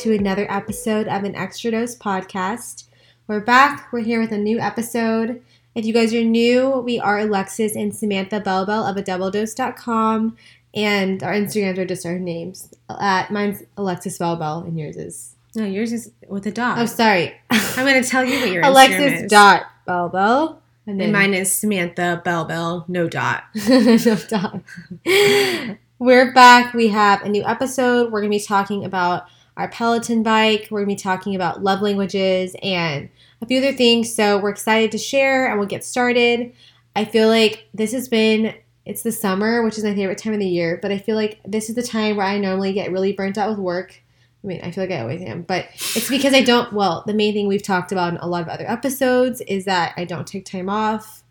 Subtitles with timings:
[0.00, 2.84] to another episode of an Extra Dose podcast.
[3.26, 3.92] We're back.
[3.92, 5.42] We're here with a new episode.
[5.74, 10.38] If you guys are new, we are Alexis and Samantha Bellbell of a doubledose.com,
[10.72, 12.72] and our Instagrams are just our names.
[12.88, 15.34] Uh, mine's Alexis Bellbell, and yours is.
[15.54, 16.78] No, yours is with a dot.
[16.78, 17.34] Oh, sorry.
[17.50, 19.30] I'm going to tell you what your Alexis Instagram is.
[19.30, 20.56] dot Bellbell.
[20.86, 23.44] And then mine is Samantha Bell Bell, no dot.
[23.68, 23.98] no
[24.28, 24.62] dot.
[25.98, 26.72] We're back.
[26.72, 28.10] We have a new episode.
[28.10, 29.26] We're going to be talking about
[29.60, 30.68] our Peloton bike.
[30.70, 33.10] We're going to be talking about love languages and
[33.42, 34.14] a few other things.
[34.14, 36.52] So we're excited to share and we'll get started.
[36.96, 38.54] I feel like this has been
[38.86, 41.40] it's the summer, which is my favorite time of the year, but I feel like
[41.44, 44.00] this is the time where I normally get really burnt out with work.
[44.42, 46.72] I mean, I feel like I always am, but it's because I don't.
[46.72, 49.92] Well, the main thing we've talked about in a lot of other episodes is that
[49.98, 51.22] I don't take time off,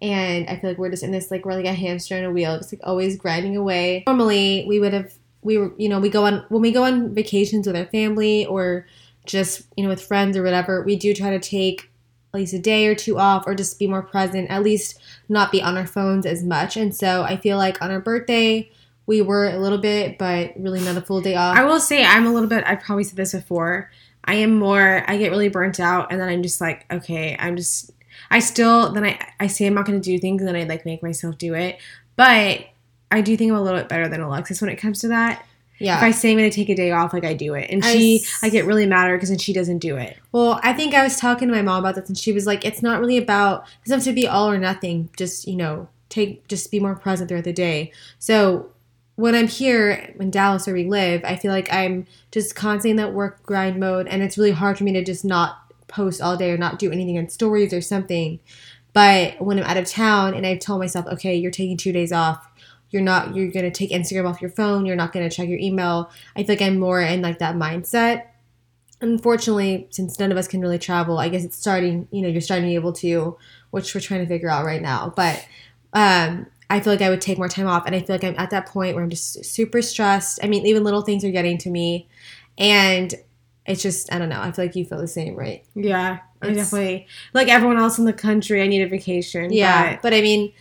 [0.00, 2.30] and I feel like we're just in this like we're like a hamster on a
[2.30, 4.04] wheel, just like always grinding away.
[4.06, 5.12] Normally, we would have
[5.42, 8.46] we were you know we go on when we go on vacations with our family
[8.46, 8.86] or
[9.26, 10.82] just you know with friends or whatever.
[10.82, 11.90] We do try to take
[12.34, 14.50] at least a day or two off, or just be more present.
[14.50, 16.76] At least not be on our phones as much.
[16.76, 18.70] And so I feel like on our birthday
[19.06, 21.56] we were a little bit, but really not a full day off.
[21.56, 23.90] I will say I'm a little bit, I've probably said this before.
[24.24, 27.56] I am more, I get really burnt out and then I'm just like, okay, I'm
[27.56, 27.90] just,
[28.30, 30.64] I still, then I, I say I'm not going to do things and then I
[30.64, 31.78] like make myself do it.
[32.14, 32.66] But
[33.12, 35.44] I do think I'm a little bit better than Alexis when it comes to that.
[35.78, 35.96] yeah.
[35.98, 37.70] If I say I'm going to take a day off, like I do it.
[37.70, 39.96] And I she, s- I get really mad at her because then she doesn't do
[39.96, 40.16] it.
[40.32, 42.64] Well, I think I was talking to my mom about this, and she was like,
[42.64, 43.62] "It's not really about.
[43.84, 45.10] It doesn't have to be all or nothing.
[45.16, 48.70] Just you know, take just be more present throughout the day." So
[49.16, 52.96] when I'm here in Dallas where we live, I feel like I'm just constantly in
[52.96, 56.36] that work grind mode, and it's really hard for me to just not post all
[56.36, 58.40] day or not do anything in stories or something.
[58.94, 62.12] But when I'm out of town and I've told myself, okay, you're taking two days
[62.12, 62.46] off,
[62.92, 66.10] you're not, you're gonna take Instagram off your phone, you're not gonna check your email.
[66.36, 68.26] I feel like I'm more in like that mindset
[69.00, 72.40] unfortunately, since none of us can really travel, I guess it's starting, you know, you're
[72.40, 73.36] starting to be able to,
[73.70, 75.12] which we're trying to figure out right now.
[75.16, 75.44] But
[75.92, 77.84] um, I feel like I would take more time off.
[77.84, 80.38] And I feel like I'm at that point where I'm just super stressed.
[80.42, 82.08] I mean, even little things are getting to me.
[82.58, 83.12] And
[83.66, 84.40] it's just, I don't know.
[84.40, 85.64] I feel like you feel the same, right?
[85.74, 86.20] Yeah.
[86.40, 89.52] I definitely, like everyone else in the country, I need a vacation.
[89.52, 89.94] Yeah.
[89.94, 90.52] but- But I mean,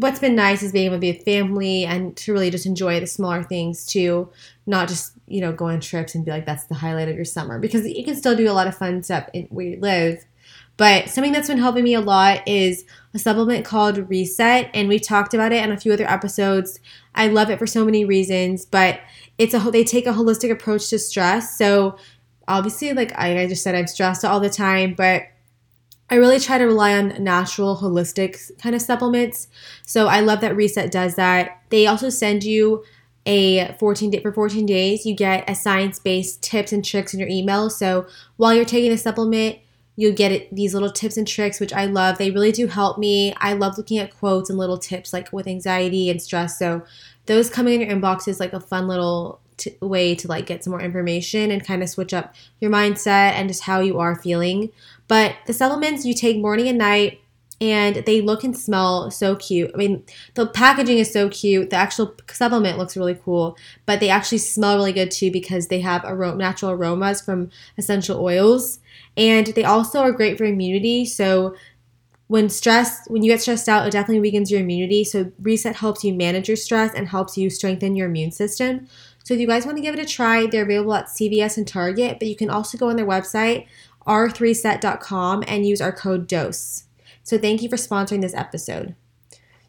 [0.00, 2.98] what's been nice is being able to be with family and to really just enjoy
[3.00, 4.30] the smaller things too,
[4.66, 7.24] not just, you know, go on trips and be like, that's the highlight of your
[7.24, 7.58] summer.
[7.58, 10.24] Because you can still do a lot of fun stuff in, where you live.
[10.78, 15.02] But something that's been helping me a lot is a supplement called Reset, and we've
[15.02, 16.80] talked about it in a few other episodes.
[17.14, 19.00] I love it for so many reasons, but
[19.36, 21.58] it's a they take a holistic approach to stress.
[21.58, 21.98] So
[22.48, 25.24] obviously, like I just said, I'm stressed all the time, but
[26.10, 29.46] I really try to rely on natural, holistic kind of supplements.
[29.86, 31.62] So I love that Reset does that.
[31.70, 32.84] They also send you
[33.26, 35.06] a 14 day for 14 days.
[35.06, 37.70] You get a science-based tips and tricks in your email.
[37.70, 38.06] So
[38.36, 39.58] while you're taking the supplement,
[39.94, 42.18] you'll get it, these little tips and tricks, which I love.
[42.18, 43.34] They really do help me.
[43.36, 46.58] I love looking at quotes and little tips like with anxiety and stress.
[46.58, 46.82] So
[47.26, 49.40] those coming in your inbox is like a fun little
[49.80, 53.48] way to like get some more information and kind of switch up your mindset and
[53.48, 54.70] just how you are feeling.
[55.08, 57.20] But the supplements you take morning and night,
[57.62, 59.70] and they look and smell so cute.
[59.74, 60.02] I mean,
[60.34, 61.68] the packaging is so cute.
[61.68, 63.54] The actual supplement looks really cool,
[63.84, 68.18] but they actually smell really good too because they have aro- natural aromas from essential
[68.24, 68.78] oils,
[69.14, 71.04] and they also are great for immunity.
[71.04, 71.54] So
[72.28, 76.04] when stress when you get stressed out it definitely weakens your immunity so reset helps
[76.04, 78.86] you manage your stress and helps you strengthen your immune system
[79.30, 81.68] so if you guys want to give it a try they're available at cvs and
[81.68, 83.64] target but you can also go on their website
[84.06, 86.84] r3set.com and use our code dose
[87.22, 88.94] so thank you for sponsoring this episode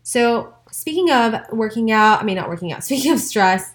[0.03, 3.73] so speaking of working out i mean not working out speaking of stress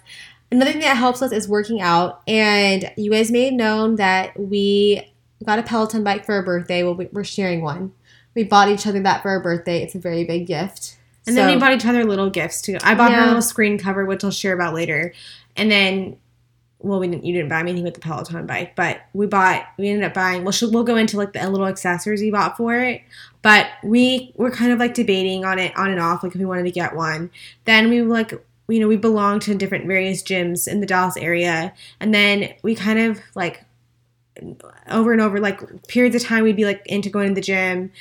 [0.51, 4.37] another thing that helps us is working out and you guys may have known that
[4.37, 5.01] we
[5.45, 7.93] got a peloton bike for our birthday well we- we're sharing one
[8.35, 9.81] we bought each other that for our birthday.
[9.81, 10.95] It's a very big gift.
[11.25, 12.77] And then we bought each other little gifts too.
[12.83, 15.11] I bought her a little screen cover, which I'll share about later.
[15.57, 16.17] And then,
[16.79, 17.25] well, we didn't.
[17.25, 19.65] You didn't buy me anything with the Peloton bike, but we bought.
[19.77, 20.43] We ended up buying.
[20.43, 23.01] Well, we'll go into like the little accessories we bought for it.
[23.41, 26.45] But we were kind of like debating on it on and off, like if we
[26.45, 27.31] wanted to get one.
[27.65, 28.33] Then we like.
[28.69, 32.75] You know, we belong to different various gyms in the Dallas area, and then we
[32.75, 33.63] kind of like
[34.89, 37.93] over and over, like periods of time, we'd be like into going to the gym,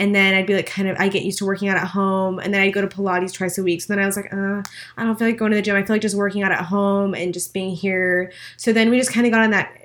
[0.00, 2.38] and then I'd be like, kind of, I get used to working out at home,
[2.38, 3.82] and then I'd go to Pilates twice a week.
[3.82, 4.62] So then I was like, uh,
[4.96, 5.76] I don't feel like going to the gym.
[5.76, 8.32] I feel like just working out at home and just being here.
[8.56, 9.76] So then we just kind of got on that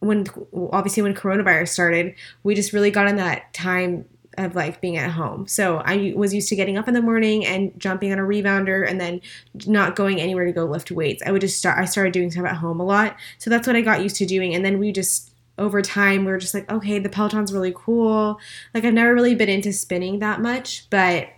[0.00, 0.26] when
[0.72, 4.04] obviously when coronavirus started, we just really got on that time
[4.36, 5.46] of like being at home.
[5.46, 8.86] So I was used to getting up in the morning and jumping on a rebounder
[8.86, 9.22] and then
[9.66, 11.22] not going anywhere to go lift weights.
[11.24, 13.16] I would just start I started doing stuff at home a lot.
[13.38, 16.32] So that's what I got used to doing and then we just over time we
[16.32, 18.40] were just like, okay, the Peloton's really cool.
[18.74, 21.28] Like I've never really been into spinning that much, but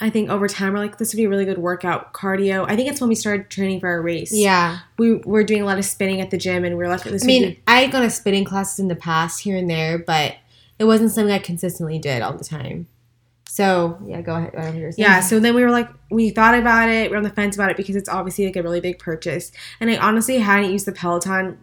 [0.00, 2.64] I think over time we're like, this would be a really good workout, cardio.
[2.68, 4.32] I think it's when we started training for our race.
[4.32, 4.78] Yeah.
[4.96, 7.24] We were doing a lot of spinning at the gym and we were like, this
[7.24, 10.36] I mean, I had gone to spinning classes in the past here and there, but
[10.78, 12.86] it wasn't something I consistently did all the time.
[13.48, 14.54] So yeah, go ahead.
[14.54, 14.92] Whatever.
[14.96, 17.10] Yeah, so then we were like, we thought about it.
[17.10, 19.50] We are on the fence about it because it's obviously like a really big purchase.
[19.80, 21.58] And I honestly hadn't used the Peloton.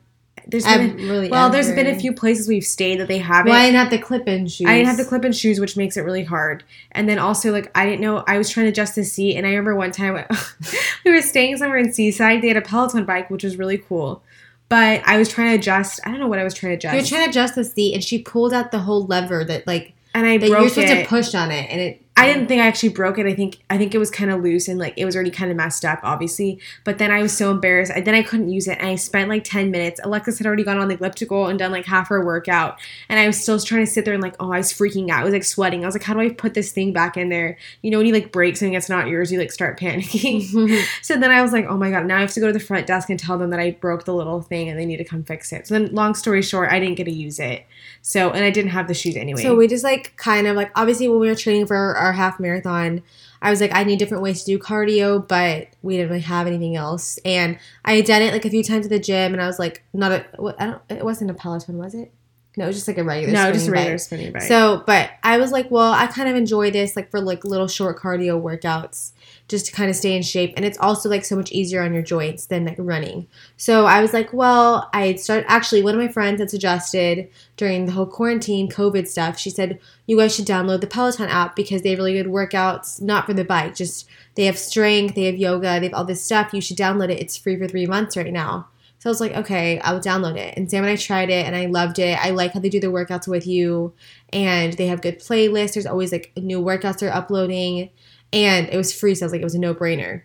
[0.48, 3.18] There's been I've really well, there's ever- been a few places we've stayed that they
[3.18, 3.52] haven't.
[3.52, 4.68] Well, I didn't have the clip-in shoes.
[4.68, 6.64] I didn't have the clip-in shoes, which makes it really hard.
[6.92, 9.46] And then also, like, I didn't know I was trying to adjust the seat, and
[9.46, 10.24] I remember one time
[11.06, 12.42] we were staying somewhere in Seaside.
[12.42, 14.22] They had a Peloton bike, which was really cool.
[14.70, 16.00] But I was trying to adjust.
[16.06, 16.94] I don't know what I was trying to adjust.
[16.94, 17.12] You were adjust.
[17.12, 20.26] trying to adjust the seat, and she pulled out the whole lever that like and
[20.26, 21.04] I that broke you're supposed it.
[21.04, 22.02] to push on it, and it.
[22.18, 23.26] I didn't think I actually broke it.
[23.26, 25.52] I think I think it was kind of loose and like it was already kind
[25.52, 26.60] of messed up, obviously.
[26.86, 27.92] But then I was so embarrassed.
[27.94, 30.00] I, then I couldn't use it, and I spent like ten minutes.
[30.02, 32.80] Alexis had already gone on the elliptical and done like half her workout,
[33.10, 35.20] and I was still trying to sit there and like, oh, I was freaking out.
[35.20, 35.84] I was like sweating.
[35.84, 37.58] I was like, how do I put this thing back in there?
[37.82, 40.86] You know, when you like break something that's not yours, you like start panicking.
[41.02, 42.62] so then I was like, oh my god, now I have to go to the
[42.62, 45.04] front desk and tell them that I broke the little thing and they need to
[45.04, 45.68] come fix it.
[45.68, 47.66] So then, long story short, I didn't get to use it.
[48.02, 49.42] So and I didn't have the shoes anyway.
[49.42, 52.40] So we just like kind of like obviously when we were training for our half
[52.40, 53.04] marathon,
[53.42, 56.48] I was like I need different ways to do cardio, but we didn't really have
[56.48, 57.20] anything else.
[57.26, 59.60] And I had done it like a few times at the gym, and I was
[59.60, 60.82] like, not a don't.
[60.90, 62.12] It wasn't a Peloton, was it?
[62.58, 63.34] No, it was just like a regular.
[63.34, 64.00] no, just a regular bike.
[64.00, 64.44] spinning bike.
[64.44, 67.68] So, but I was like, well, I kind of enjoy this like for like little
[67.68, 69.12] short cardio workouts
[69.48, 70.54] just to kind of stay in shape.
[70.56, 73.28] And it's also like so much easier on your joints than like running.
[73.58, 77.86] So I was like, well, I started actually one of my friends had suggested during
[77.86, 81.82] the whole quarantine COVID stuff, she said, you guys should download the Peloton app because
[81.82, 85.36] they have really good workouts, not for the bike, just they have strength, they have
[85.36, 86.54] yoga, they have all this stuff.
[86.54, 87.20] You should download it.
[87.20, 88.68] It's free for three months right now.
[89.06, 90.58] So I was like, okay, I'll download it.
[90.58, 92.18] And Sam and I tried it and I loved it.
[92.18, 93.94] I like how they do the workouts with you
[94.34, 95.76] and they have good playlists.
[95.76, 97.92] There's always like new workouts they're uploading
[98.34, 99.14] and it was free.
[99.14, 100.24] So I was like, it was a no brainer.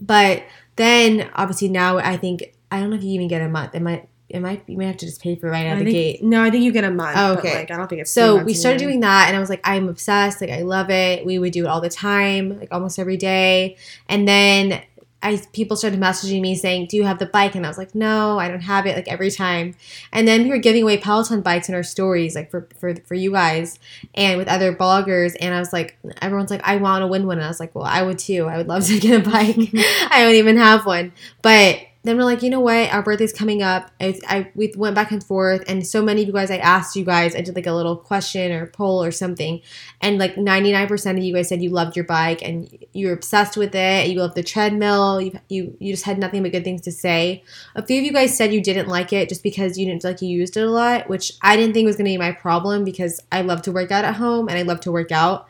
[0.00, 0.42] But
[0.74, 3.72] then obviously now I think, I don't know if you even get a month.
[3.76, 5.78] It might, it might, you might have to just pay for it right out I
[5.78, 6.24] of the think, gate.
[6.24, 7.16] No, I think you get a month.
[7.16, 7.54] Oh, but, okay.
[7.54, 9.88] like I don't think it's So we started doing that, and I was like, I'm
[9.88, 10.40] obsessed.
[10.40, 11.26] Like, I love it.
[11.26, 13.76] We would do it all the time, like almost every day.
[14.08, 14.82] And then
[15.22, 17.94] I people started messaging me saying, "Do you have the bike?" And I was like,
[17.94, 19.74] "No, I don't have it." Like every time.
[20.12, 23.14] And then we were giving away Peloton bikes in our stories, like for for for
[23.14, 23.78] you guys
[24.14, 25.34] and with other bloggers.
[25.40, 27.74] And I was like, everyone's like, "I want to win one," and I was like,
[27.74, 28.46] "Well, I would too.
[28.46, 29.56] I would love to get a bike.
[30.10, 32.92] I don't even have one, but." Then we're like, you know what?
[32.92, 33.90] Our birthday's coming up.
[34.00, 36.96] I, I we went back and forth, and so many of you guys, I asked
[36.96, 39.60] you guys, I did like a little question or poll or something,
[40.00, 43.56] and like 99% of you guys said you loved your bike and you were obsessed
[43.56, 44.08] with it.
[44.08, 45.20] You love the treadmill.
[45.20, 47.44] You, you you just had nothing but good things to say.
[47.76, 50.10] A few of you guys said you didn't like it just because you didn't feel
[50.10, 52.32] like you used it a lot, which I didn't think was going to be my
[52.32, 55.48] problem because I love to work out at home and I love to work out.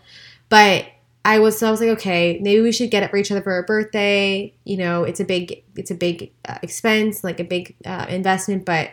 [0.50, 0.87] But
[1.24, 3.42] I was so I was like, okay, maybe we should get it for each other
[3.42, 4.54] for our birthday.
[4.64, 8.64] You know, it's a big it's a big uh, expense, like a big uh, investment,
[8.64, 8.90] but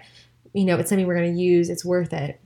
[0.53, 1.69] you know, it's something we're to use.
[1.69, 2.39] It's worth it.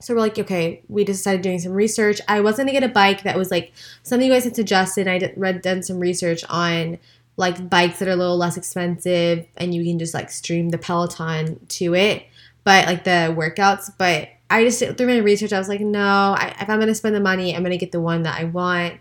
[0.00, 2.20] So we're like, okay, we decided doing some research.
[2.28, 3.72] I was gonna get a bike that was like
[4.02, 5.08] something you guys had suggested.
[5.08, 6.98] I did, read done some research on
[7.36, 10.78] like bikes that are a little less expensive and you can just like stream the
[10.78, 12.26] Peloton to it,
[12.64, 13.90] but like the workouts.
[13.98, 16.00] But I just through my research, I was like, no,
[16.36, 18.94] I, if I'm gonna spend the money, I'm gonna get the one that I want,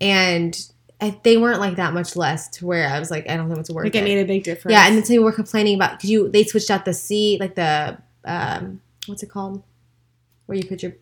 [0.00, 0.58] and
[1.00, 3.58] I, they weren't like that much less to where I was like, I don't think
[3.60, 3.98] it's worth Like it.
[3.98, 4.72] it made a big difference.
[4.72, 7.40] Yeah, and then some people were complaining about because you they switched out the seat,
[7.40, 9.62] like the um, what's it called,
[10.46, 10.92] where you put your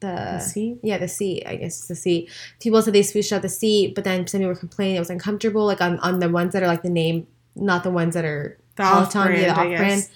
[0.00, 0.78] the, The seat?
[0.82, 1.44] Yeah, the seat.
[1.46, 2.28] I guess it's the seat.
[2.58, 5.10] People said they switched out the seat, but then some people were complaining it was
[5.10, 5.64] uncomfortable.
[5.64, 8.58] Like on on the ones that are like the name, not the ones that are
[8.74, 10.08] the off brand, yeah, the off brand.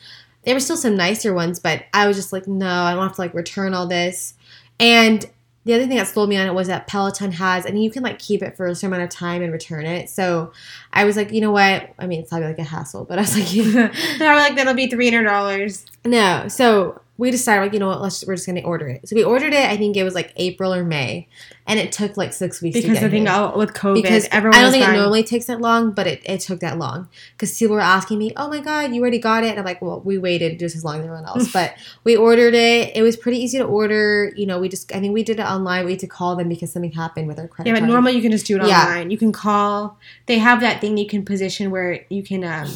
[0.46, 3.16] There were still some nicer ones, but I was just like, no, I don't have
[3.16, 4.32] to like return all this.
[4.80, 5.28] And
[5.64, 8.02] the other thing that sold me on it was that Peloton has, and you can
[8.04, 10.08] like keep it for a certain amount of time and return it.
[10.08, 10.52] So
[10.92, 11.90] I was like, you know what?
[11.98, 13.88] I mean, it's probably like a hassle, but I was like, you They
[14.28, 15.84] were like, that'll be three hundred dollars.
[16.04, 16.46] no.
[16.48, 18.02] So we decided, like, you know what?
[18.02, 19.08] Let's we're just gonna order it.
[19.08, 19.64] So we ordered it.
[19.70, 21.28] I think it was like April or May,
[21.66, 23.32] and it took like six weeks Because to the get thing here.
[23.32, 26.20] out with COVID, because everyone I don't think it normally takes that long, but it,
[26.26, 29.44] it took that long because people were asking me, "Oh my god, you already got
[29.44, 32.16] it?" And I'm like, "Well, we waited just as long as everyone else, but we
[32.16, 32.94] ordered it.
[32.94, 34.32] It was pretty easy to order.
[34.37, 35.87] You know, we just I think we did it online.
[35.87, 37.66] We had to call them because something happened with our credit card.
[37.68, 37.90] Yeah, but card.
[37.92, 38.82] normally you can just do it Yeah.
[38.85, 39.11] online.
[39.11, 39.99] You can call.
[40.26, 42.44] They have that thing you can position where you can.
[42.44, 42.68] um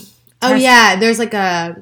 [0.43, 1.77] oh yeah, there's like a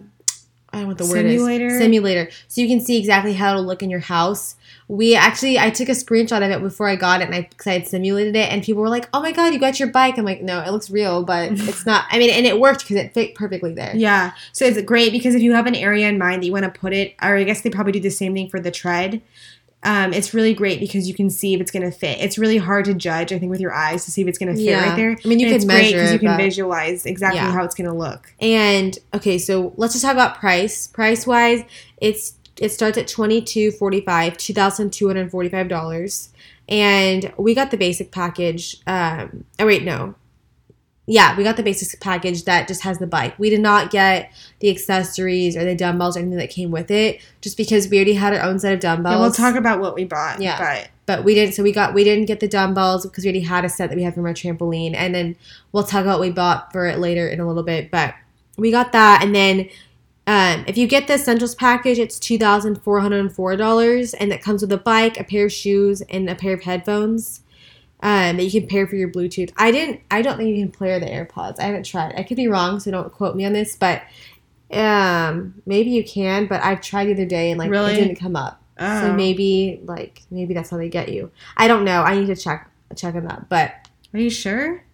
[0.71, 1.65] I don't know what the Simulator?
[1.65, 1.79] word is.
[1.79, 2.31] Simulator.
[2.49, 4.55] So you can see exactly how it'll look in your house.
[4.87, 7.67] We actually, I took a screenshot of it before I got it, and I because
[7.67, 10.19] I had simulated it, and people were like, "Oh my god, you got your bike!"
[10.19, 12.97] I'm like, "No, it looks real, but it's not." I mean, and it worked because
[12.97, 13.95] it fit perfectly there.
[13.95, 14.33] Yeah.
[14.53, 16.81] So it's great because if you have an area in mind that you want to
[16.81, 19.23] put it, or I guess they probably do the same thing for the tread.
[19.85, 22.19] Um, it's really great because you can see if it's going to fit.
[22.21, 24.49] It's really hard to judge, I think, with your eyes to see if it's going
[24.51, 24.89] to fit Yeah.
[24.89, 25.17] right there.
[25.25, 27.53] I mean, you And can it's great measure you can visualize exactly Yeah.
[27.53, 28.33] how it's going to look.
[28.41, 30.89] And okay, so let's just talk about price.
[30.89, 31.63] Price wise,
[31.99, 36.31] it's it starts at twenty two forty five, two thousand two hundred forty five dollars,
[36.69, 38.79] and we got the basic package.
[38.85, 40.17] Um, oh wait, no,
[41.11, 43.39] yeah, we got the basic package that just has the bike.
[43.39, 47.23] We did not get the accessories or the dumbbells or anything that came with it,
[47.41, 49.15] just because we already had our own set of dumbbells.
[49.15, 50.43] Yeah, we'll talk about what we bought.
[50.43, 50.59] Yeah.
[50.59, 51.55] But but we didn't.
[51.55, 53.97] So we got we didn't get the dumbbells because we already had a set that
[53.97, 55.35] we had from our trampoline, and then
[55.73, 57.91] we'll talk about what we bought for it later in a little bit.
[57.91, 58.15] But
[58.59, 59.71] we got that, and then
[60.27, 64.13] um, if you get the essentials package, it's two thousand four hundred and four dollars,
[64.13, 67.41] and it comes with a bike, a pair of shoes, and a pair of headphones.
[68.01, 69.53] Um, that you can pair for your Bluetooth.
[69.57, 70.01] I didn't.
[70.11, 71.59] I don't think you can pair the AirPods.
[71.59, 72.15] I haven't tried.
[72.17, 73.75] I could be wrong, so don't quote me on this.
[73.75, 74.03] But
[74.71, 76.47] um, maybe you can.
[76.47, 77.93] But I tried the other day and like Really?
[77.95, 78.63] it didn't come up.
[78.79, 79.01] oh.
[79.03, 81.31] So maybe like maybe that's how they get you.
[81.57, 82.03] I don't know.
[82.03, 83.49] I need to check check on that.
[83.49, 84.85] But are you sure?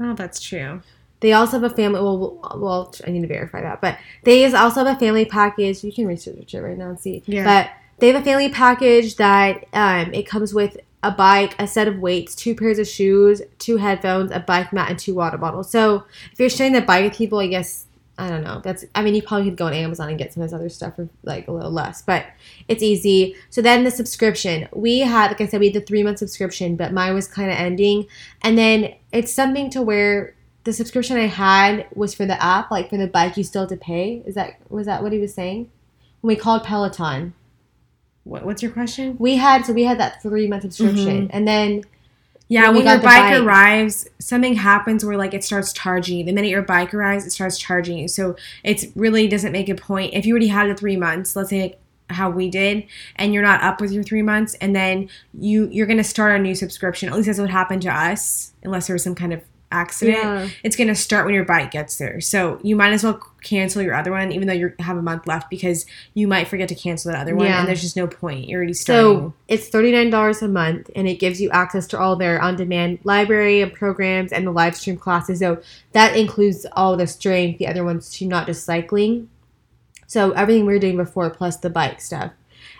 [0.00, 0.82] Oh, that's true.
[1.20, 2.00] they also have a family.
[2.00, 3.80] Well, well, I need to verify that.
[3.80, 5.82] But they also have a family package.
[5.84, 7.22] You can research it right now and see.
[7.26, 7.44] Yeah.
[7.44, 7.70] But
[8.00, 11.98] they have a family package that um, it comes with a bike, a set of
[11.98, 15.70] weights, two pairs of shoes, two headphones, a bike mat, and two water bottles.
[15.70, 18.60] So if you're sharing the bike with people, I guess I don't know.
[18.62, 20.68] That's I mean you probably could go on Amazon and get some of this other
[20.68, 22.26] stuff for like a little less, but
[22.68, 23.34] it's easy.
[23.50, 24.68] So then the subscription.
[24.72, 27.50] We had like I said, we had the three month subscription, but mine was kind
[27.50, 28.06] of ending.
[28.42, 32.88] And then it's something to where the subscription I had was for the app, like
[32.88, 34.22] for the bike you still have to pay.
[34.24, 35.70] Is that was that what he was saying?
[36.20, 37.34] When we called Peloton.
[38.24, 39.16] What, what's your question?
[39.18, 41.36] We had so we had that three month subscription, mm-hmm.
[41.36, 41.82] and then
[42.48, 43.42] Yeah, When when, your bike, bike.
[43.42, 46.26] arrives, something happens where like it starts charging.
[46.26, 48.08] The minute your bike arrives, it starts charging you.
[48.08, 50.14] So it really doesn't make a point.
[50.14, 52.84] If you already had the three months, let's say like how we did,
[53.16, 56.42] and you're not up with your three months, and then you you're gonna start a
[56.42, 57.08] new subscription.
[57.08, 59.40] At least that's what happened to us, unless there was some kind of
[59.72, 60.16] accident.
[60.16, 60.48] Yeah.
[60.62, 62.20] It's gonna start when your bike gets there.
[62.20, 65.26] So you might as well cancel your other one, even though you have a month
[65.26, 67.58] left, because you might forget to cancel that other one, Yeah.
[67.58, 68.48] and there's just no point.
[68.48, 69.04] You're already starting.
[69.04, 72.40] So it's thirty nine dollars a month, and it gives you access to all their
[72.40, 75.40] on demand library and programs and the live stream classes.
[75.40, 75.58] So
[75.92, 79.28] that includes all the strength, the other ones too, not just cycling.
[80.06, 82.30] So everything we were doing before, plus the bike stuff,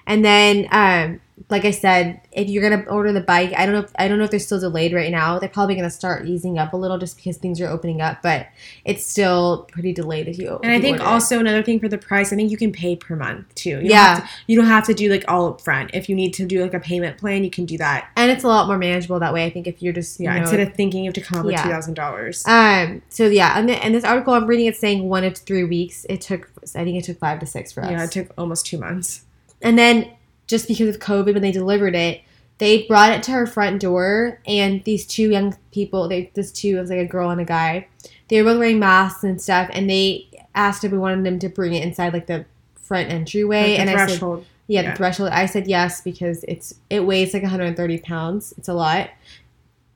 [0.07, 3.81] and then um, like I said, if you're gonna order the bike, I don't know.
[3.81, 5.41] If, I don't know if they're still delayed right now.
[5.41, 8.47] They're probably gonna start easing up a little just because things are opening up, but
[8.85, 10.61] it's still pretty delayed if you.
[10.63, 11.13] And if I think order it.
[11.13, 13.71] also another thing for the price, I think you can pay per month too.
[13.71, 14.21] You don't Yeah.
[14.21, 15.91] to, you don't have to do like all up front.
[15.93, 18.11] If you need to do like a payment plan, you can do that.
[18.17, 19.45] and it's a lot more manageable that way.
[19.45, 21.41] I think if you're just you Yeah, know, instead of thinking you have to come
[21.41, 22.45] up with two thousand dollars.
[22.47, 23.03] Um.
[23.09, 26.07] So yeah, and, the, and this article I'm reading, it's saying one to three weeks.
[26.09, 27.91] It took, I think it took five to six for us.
[27.91, 29.23] Yeah, it took almost two months.
[29.61, 30.11] and then
[30.47, 32.21] just because of COVID, when they delivered it,
[32.59, 36.77] they brought it to our front door, and these two young people, they this two,
[36.77, 37.89] it was like a girl and a guy.
[38.29, 41.49] They were both wearing masks and stuff, and they asked if we wanted them to
[41.49, 42.47] bring it inside like the
[42.77, 44.21] front entryway, Like the and I said,
[44.69, 44.91] yeah, Yeah.
[44.93, 45.31] the threshold.
[45.31, 48.55] I said yes because it's it weighs like 130 pounds.
[48.57, 49.11] It's a lot.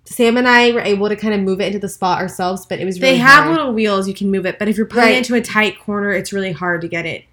[0.04, 2.80] Sam and I were able to kind of move it into the spot ourselves, but
[2.80, 3.56] it was really they have hard.
[3.56, 5.14] little wheels you can move it, but if you're putting Right.
[5.14, 7.24] it into a tight corner, it's really hard to get it.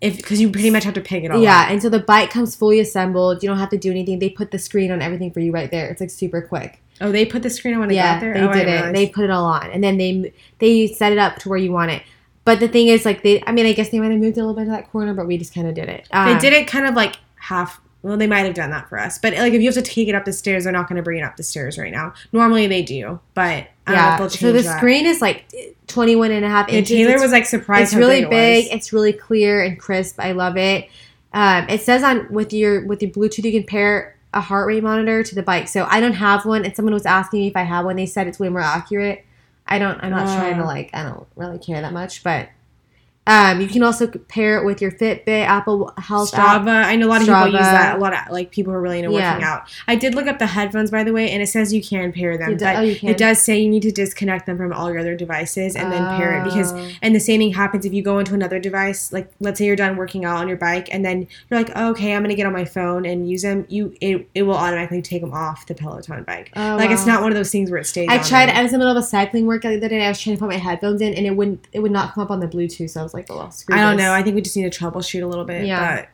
[0.00, 1.42] If because you pretty much have to pick it all.
[1.42, 1.70] Yeah, up.
[1.70, 3.42] and so the bike comes fully assembled.
[3.42, 4.18] You don't have to do anything.
[4.18, 5.88] They put the screen on everything for you right there.
[5.90, 6.82] It's like super quick.
[7.02, 8.34] Oh, they put the screen on when they yeah, got there.
[8.34, 8.94] they oh, did it.
[8.94, 11.72] They put it all on, and then they they set it up to where you
[11.72, 12.02] want it.
[12.44, 14.40] But the thing is, like they, I mean, I guess they might have moved a
[14.40, 16.08] little bit to that corner, but we just kind of did it.
[16.10, 17.80] They Um, did it kind of like half.
[18.02, 20.08] Well, they might have done that for us, but like if you have to take
[20.08, 22.14] it up the stairs, they're not going to bring it up the stairs right now.
[22.32, 24.38] Normally they do, but I don't know if Yeah.
[24.48, 24.78] So the that.
[24.78, 25.52] screen is like
[25.88, 26.96] 21 and a half Yeah, inches.
[26.96, 27.92] Taylor It's- was like surprised.
[27.92, 28.64] it's really it big.
[28.66, 28.74] was.
[28.74, 30.18] It's really clear and crisp.
[30.18, 30.88] I love it.
[31.34, 34.82] Um, it says on with your with your Bluetooth you can pair a heart rate
[34.82, 35.68] monitor to the bike.
[35.68, 37.96] So I don't have one, and someone was asking me if I have one.
[37.96, 39.24] They said it's way more accurate.
[39.66, 40.02] I don't.
[40.02, 40.66] I'm not trying to Oh.
[40.66, 40.88] like.
[40.94, 42.48] I don't really care that much, but
[43.26, 46.62] um, you can also pair it with your Fitbit, Apple Health app.
[46.62, 46.84] Strava.
[46.84, 47.96] I know a lot of people use that.
[47.96, 49.54] A lot of like people who are really into working Yeah.
[49.54, 49.62] out.
[49.86, 52.36] I did look up the headphones by the way, and it says you can pair
[52.38, 52.56] them.
[52.56, 52.82] Do- but oh.
[52.82, 56.04] It does say you need to disconnect them from all your other devices and then
[56.16, 56.88] pair it because Oh.
[57.02, 59.12] and the same thing happens if you go into another device.
[59.12, 61.90] Like let's say you're done working out on your bike and then you're like, oh,
[61.90, 63.64] okay, I'm gonna get on my phone and use them.
[63.68, 66.50] You it, it will automatically take them off the Peloton bike.
[66.56, 68.08] Oh, like it's not one of those things where it stays.
[68.10, 68.46] I tried.
[68.46, 68.56] there.
[68.56, 70.04] I was in the middle of a cycling workout the other day.
[70.04, 71.68] I was trying to put my headphones in, and it wouldn't.
[71.72, 72.90] It would not come up on the Bluetooth.
[72.90, 74.12] So Was like, "Well, screw I don't know.
[74.12, 75.66] I think we just need to troubleshoot a little bit.
[75.66, 76.06] Yeah.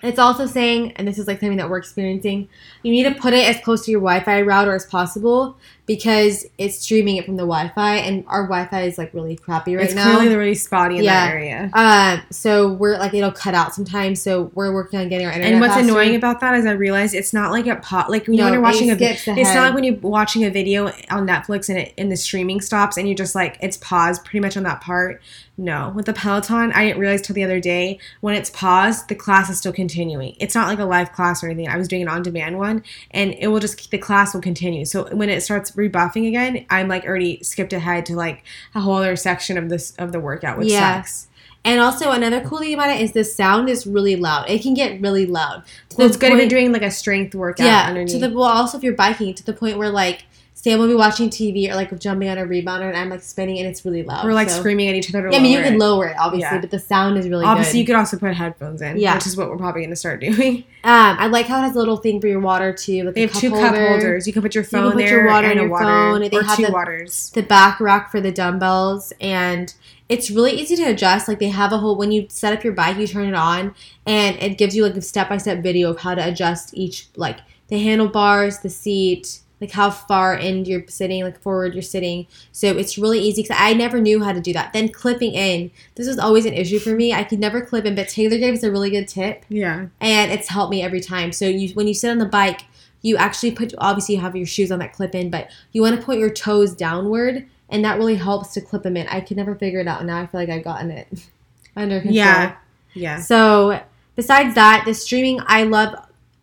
[0.00, 2.48] But It's also saying, and this is like something that we're experiencing,
[2.84, 5.56] you need to put it as close to your Wi-Fi router as possible
[5.88, 9.86] because it's streaming it from the Wi-Fi, and our Wi-Fi is like really crappy right
[9.86, 10.06] it's now.
[10.10, 11.26] It's clearly really spotty in Yeah.
[11.26, 11.70] that area.
[11.72, 14.22] um, so we're like it'll cut out sometimes.
[14.22, 15.50] So we're working on getting our internet.
[15.52, 15.90] And what's faster.
[15.90, 18.60] annoying about that is I realize it's not like a pot like when No, you're
[18.60, 21.94] watching a skips it's not like when you're watching a video on Netflix and it
[21.98, 25.20] and the streaming stops and you're just like it's paused pretty much on that part.
[25.60, 29.16] No, with the Peloton, I didn't realize till the other day when it's paused, the
[29.16, 30.36] class is still continuing.
[30.38, 31.66] It's not like a live class or anything.
[31.68, 34.84] I was doing an on-demand one, and it will just the class will continue.
[34.84, 38.44] So when it starts rebuffing again, I'm like already skipped ahead to like
[38.74, 40.96] a whole other section of this of the workout, which Yeah.
[40.96, 41.28] sucks.
[41.64, 44.48] And also another cool thing about it is the sound is really loud.
[44.48, 45.64] It can get really loud.
[45.96, 47.86] Well, it's good if you're doing like a strength workout yeah.
[47.88, 48.12] underneath.
[48.12, 50.24] To the well, also if you're biking, to the point where like
[50.60, 53.58] Sam will be watching TV or like jumping on a rebounder, and I'm like spinning,
[53.58, 54.24] and it's really loud.
[54.24, 55.28] We're like so- screaming at each other.
[55.30, 56.60] Yeah, I mean you can lower it obviously, Yeah.
[56.60, 57.92] but the sound is really Obviously, you good.
[57.92, 59.14] could also put headphones in, Yeah.
[59.14, 60.64] which is what we're probably going to start doing.
[60.82, 63.04] Um, I like how it has a little thing for your water too.
[63.04, 64.26] Like They have cup two holder, cup holders.
[64.26, 65.84] You can put your can phone put there your water and in a your water,
[65.84, 66.20] phone.
[66.22, 67.30] They or have two the- waters.
[67.34, 69.72] the back rack for the dumbbells and
[70.08, 72.72] it's really easy to adjust like they have a whole when you set up your
[72.72, 73.74] bike you turn it on
[74.06, 77.38] and it gives you like a step-by-step video of how to adjust each like
[77.68, 82.68] the handlebars the seat like how far in you're sitting like forward you're sitting so
[82.68, 86.06] it's really easy because i never knew how to do that then clipping in this
[86.06, 88.62] was always an issue for me i could never clip in but taylor gave us
[88.62, 91.32] a really good tip Yeah, and it's helped me every time.
[91.32, 92.62] So you when you sit on the bike,
[93.02, 95.98] you actually put obviously you have your shoes on that clip in, but you want
[95.98, 99.06] to put your toes downward, and that really helps to clip them in.
[99.08, 101.08] I could never figure it out, and now I feel like I've gotten it
[101.76, 102.14] under control.
[102.14, 102.56] yeah,
[102.94, 103.20] yeah.
[103.20, 103.80] So
[104.16, 105.94] besides that, the streaming I love.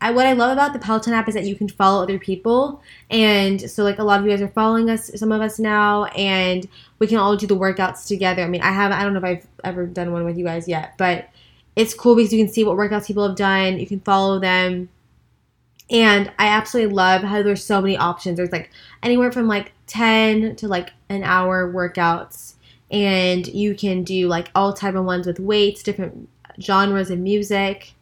[0.01, 2.81] I, what I love about the Peloton app is that you can follow other people,
[3.09, 6.05] and so like a lot of you guys are following us, some of us now,
[6.05, 6.67] and
[6.99, 8.43] we can all do the workouts together.
[8.43, 10.67] I mean, I have I don't know if I've ever done one with you guys
[10.67, 11.29] yet, but
[11.75, 13.79] it's cool because you can see what workouts people have done.
[13.79, 14.89] You can follow them,
[15.89, 18.37] and I absolutely love how there's so many options.
[18.37, 18.69] There's like
[19.01, 22.55] anywhere from like ten to like an hour workouts,
[22.91, 26.29] and you can do like all type of ones with weights, different
[26.61, 27.94] genres of music.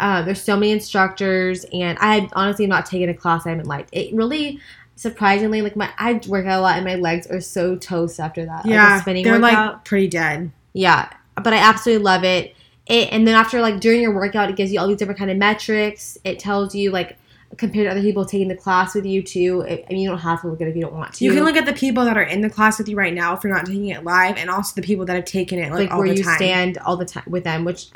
[0.00, 3.66] Uh, there's so many instructors, and I had honestly not taken a class I haven't
[3.66, 3.90] liked.
[3.92, 4.60] It really,
[4.96, 8.44] surprisingly, like my I work out a lot, and my legs are so toast after
[8.44, 8.64] that.
[8.64, 9.74] like Yeah, spinning they're workout.
[9.74, 10.52] like pretty dead.
[10.72, 12.54] Yeah, but I absolutely love it.
[12.86, 15.30] It and then after like during your workout, it gives you all these different kind
[15.30, 16.16] of metrics.
[16.24, 17.16] It tells you like
[17.56, 19.64] compared to other people taking the class with you too.
[19.66, 21.24] I I mean, you don't have to look at it if you don't want to.
[21.24, 23.34] You can look at the people that are in the class with you right now
[23.34, 25.80] if you're not taking it live, and also the people that have taken it like,
[25.80, 26.36] like all where you time.
[26.36, 27.86] stand all the time with them, which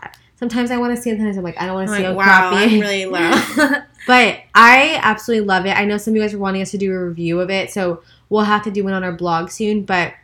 [0.43, 2.09] sometimes I want to see, and sometimes I'm like I don't want to see like,
[2.09, 2.75] how wow, crappy.
[2.75, 3.31] I'm really low.
[4.09, 5.71] but I absolutely love it.
[5.71, 7.71] I know some of you guys are wanting us to do a review of it,
[7.71, 9.85] so we'll have to do one on our blog soon.
[9.85, 10.15] But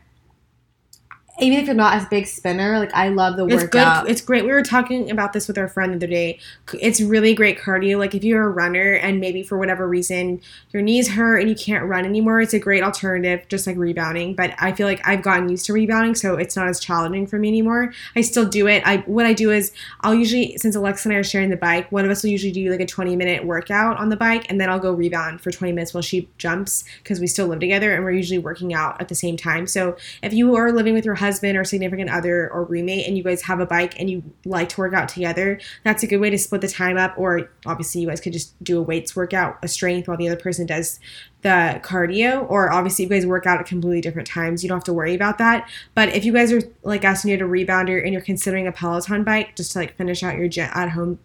[1.41, 4.05] even if you're not as big spinner, like I love the It's workout.
[4.05, 4.11] good.
[4.11, 4.45] It's great.
[4.45, 6.41] We were talking about this with our friend the other day.
[6.81, 7.97] It's really great cardio.
[7.99, 10.41] Like if you're a runner and maybe for whatever reason
[10.73, 14.35] your knees hurt and you can't run anymore, it's a great alternative, just like rebounding.
[14.35, 17.39] But I feel like I've gotten used to rebounding, so it's not as challenging for
[17.39, 17.93] me anymore.
[18.17, 18.83] I still do it.
[18.85, 19.71] I what I do is
[20.01, 22.53] I'll usually since Alexa and I are sharing the bike, one of us will usually
[22.53, 25.53] do like a 20 minute workout on the bike, and then I'll go rebound for
[25.53, 29.01] 20 minutes while she jumps because we still live together and we're usually working out
[29.01, 29.69] at the same time.
[29.69, 33.23] So if you are living with your husband or significant other or roommate and you
[33.23, 36.31] guys have a bike and you like to work out together, that's a good way
[36.31, 37.15] to split the time up.
[37.17, 40.41] Or obviously, you guys could just do a weights workout, a strength, while the other
[40.41, 41.01] person does
[41.43, 42.49] the cardio.
[42.51, 44.63] Or obviously, you guys work out at completely different times.
[44.63, 45.69] You don't have to worry about that.
[45.95, 49.25] But if you guys are like and you a rebounder and you're considering a Peloton
[49.25, 51.19] bike just to like finish out your at home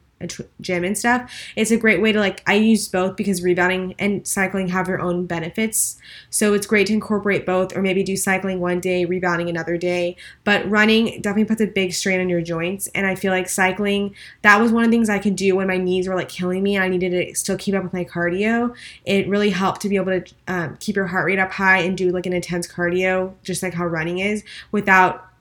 [0.62, 4.26] gym and stuff it's a great way to like i use both because rebounding and
[4.28, 5.98] cycling have their own benefits.
[6.30, 10.16] So it's great to incorporate both or maybe do cycling one day rebounding another day.
[10.44, 14.16] But running definitely puts a big strain on your joints and i feel like cycling
[14.42, 16.62] that was one of the things i could do when my knees were like killing
[16.64, 18.76] me and i needed to still keep up with my cardio.
[19.06, 21.98] It really helped to be able to um, keep your heart rate up high and
[21.98, 25.33] do like an intense cardio just like how running is without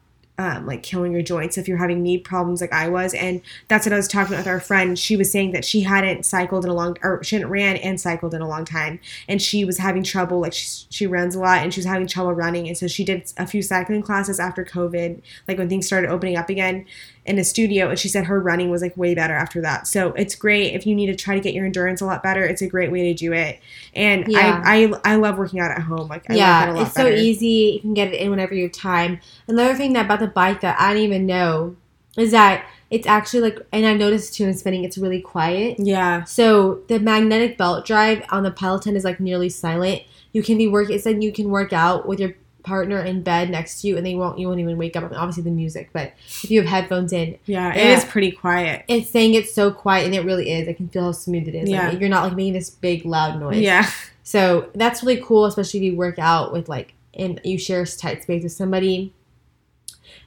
[0.42, 3.14] um, like killing your joints if you're having knee problems like I was.
[3.14, 4.98] And that's what I was talking with our friend.
[4.98, 8.00] She was saying that she hadn't cycled in a long, or she hadn't ran and
[8.00, 10.40] cycled in a long time, and she was having trouble.
[10.40, 13.05] Like she she runs a lot, and she was having trouble running, and so she
[13.05, 16.87] did a few cycling classes after COVID, like when things started opening up again
[17.24, 17.88] in a studio.
[17.90, 19.87] And she said her running was like way better after that.
[19.87, 22.44] So it's great if you need to try to get your endurance a lot better.
[22.44, 23.61] It's a great way to do it.
[23.94, 24.61] And Yeah.
[24.64, 26.08] I, I I love working out at home.
[26.08, 27.16] Like I like it a yeah, lot it's so better.
[27.16, 27.72] easy.
[27.74, 29.20] You can get it in whenever you have time.
[29.46, 31.76] Another thing that about the bike that I didn't even know
[32.18, 35.76] is that it's actually like, and I've noticed too in spinning, it's really quiet.
[35.78, 36.24] Yeah.
[36.24, 40.02] So the magnetic belt drive on the Peloton is like nearly silent.
[40.32, 40.90] You can be work.
[40.90, 44.07] It's like you can work out with your partner in bed next to you and
[44.07, 45.05] they won't you won't even wake up.
[45.14, 47.96] Obviously the music, but if you have headphones in, Yeah, it Yeah.
[47.98, 48.85] is pretty quiet.
[48.88, 50.68] it's saying it's so quiet and it really is.
[50.68, 51.68] I can feel how smooth it is.
[51.68, 51.88] Yeah.
[51.88, 53.61] Like, you're not like making this big loud noise.
[53.61, 53.90] Yeah.
[54.22, 57.87] So that's really cool, especially if you work out with like and you share a
[57.87, 59.12] tight space with somebody.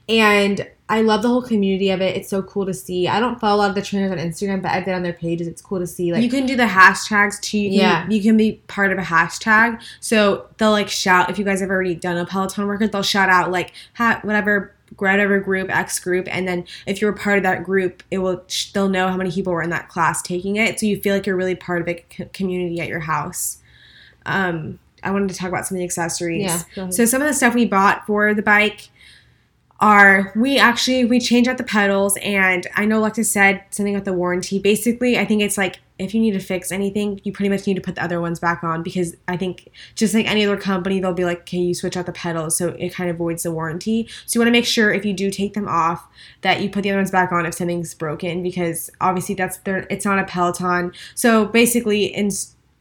[0.08, 2.16] And I love the whole community of it.
[2.16, 3.08] It's so cool to see.
[3.08, 5.12] I don't follow a lot of the trainers on Instagram, but I've been on their
[5.12, 5.48] pages.
[5.48, 6.12] It's cool to see.
[6.12, 7.58] Like you can do the hashtags too.
[7.58, 8.08] You can, Yeah.
[8.08, 9.82] You can be part of a hashtag.
[10.00, 13.28] So they'll like shout, if you guys have already done a Peloton workout, they'll shout
[13.28, 16.28] out like, ha- whatever, whatever group, X group.
[16.30, 19.32] And then if you're a part of that group, it will, they'll know how many
[19.32, 20.78] people were in that class taking it.
[20.78, 23.58] So you feel like you're really part of a c- community at your house.
[24.24, 26.42] Um, I wanted to talk about some of the accessories.
[26.76, 26.90] yeah.
[26.90, 28.88] So some of the stuff we bought for the bike
[29.80, 34.04] are we actually we change out the pedals and I know Lexa said something about
[34.04, 34.58] the warranty.
[34.58, 37.74] Basically, I think it's like if you need to fix anything, you pretty much need
[37.74, 41.00] to put the other ones back on because I think just like any other company,
[41.00, 43.52] they'll be like, okay, you switch out the pedals, so it kind of voids the
[43.52, 44.08] warranty.
[44.26, 46.06] So you want to make sure if you do take them off
[46.42, 49.86] that you put the other ones back on if something's broken because obviously that's their
[49.90, 50.92] it's not a Peloton.
[51.14, 52.30] So basically, in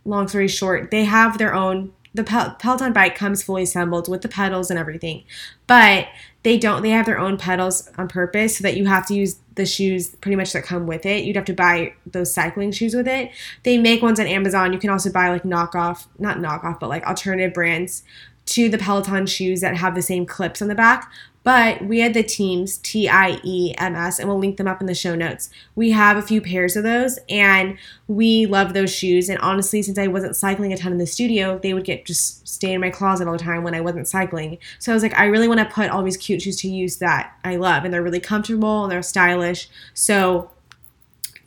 [0.04, 1.94] long story short, they have their own.
[2.16, 5.24] The Pel- Peloton bike comes fully assembled with the pedals and everything,
[5.68, 6.08] but
[6.44, 6.82] they don't.
[6.82, 10.16] They have their own pedals on purpose so that you have to use the shoes
[10.22, 11.26] pretty much that come with it.
[11.26, 13.32] You'd have to buy those cycling shoes with it.
[13.64, 14.72] They make ones on Amazon.
[14.72, 18.04] You can also buy like knockoff, not knockoff, but like alternative brands
[18.48, 21.12] to the Peloton shoes that have the same clips on the back.
[21.46, 24.82] But we had the TIEMs, T I E M S, and we'll link them up
[24.82, 25.52] in the show notes.
[25.76, 27.78] We have a few pairs of those, and
[28.08, 29.30] we love those shoes.
[29.30, 32.48] And honestly, since I wasn't cycling a ton in the studio, they would get just
[32.48, 34.58] stay in my closet all the time when I wasn't cycling.
[34.80, 36.98] So I was like, I really want to put all these cute shoes to use
[36.98, 39.70] that I love, and they're really comfortable and they're stylish.
[39.94, 40.50] So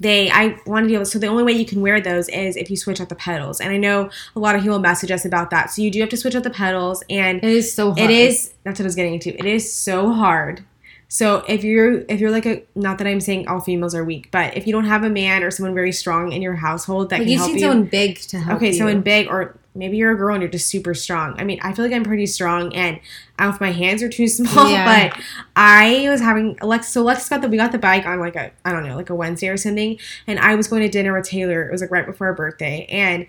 [0.01, 2.57] they I want to be able so the only way you can wear those is
[2.57, 3.61] if you switch out the pedals.
[3.61, 5.71] And I know a lot of people message us about that.
[5.71, 7.99] So you do have to switch out the pedals and it is so hard.
[7.99, 9.37] it is that's what I was getting into.
[9.37, 10.65] It is so hard.
[11.11, 14.31] So if you're if you're like a not that I'm saying all females are weak,
[14.31, 17.17] but if you don't have a man or someone very strong in your household that
[17.21, 18.57] Like can you help need you, someone big to help.
[18.59, 18.75] okay, you.
[18.75, 21.39] someone big or maybe you're a girl and you're just super strong.
[21.39, 22.99] I mean, I feel like I'm pretty strong and
[23.39, 25.11] I don't know if my hands are too small, Yeah.
[25.13, 25.23] but
[25.57, 26.89] I was having Alex.
[26.89, 29.11] So Lex got the we got the bike on like a I don't know like
[29.11, 31.63] a Wednesday or something, and I was going to dinner with Taylor.
[31.69, 33.27] It was like right before her birthday, and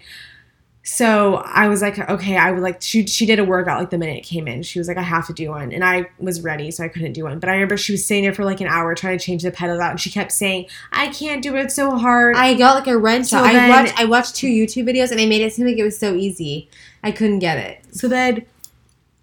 [0.83, 3.97] so I was like, okay, I would like she she did a workout like the
[3.97, 4.63] minute it came in.
[4.63, 7.13] She was like, I have to do one, and I was ready, so I couldn't
[7.13, 7.39] do one.
[7.39, 9.51] But I remember she was sitting there for like an hour trying to change the
[9.51, 11.65] pedals out, and she kept saying, I can't do it.
[11.65, 12.35] It's so hard.
[12.37, 13.27] I got like a wrench.
[13.27, 13.39] So.
[13.39, 15.83] I then- watched I watched two YouTube videos and they made it seem like it
[15.83, 16.69] was so easy.
[17.03, 17.95] I couldn't get it.
[17.95, 18.45] So then,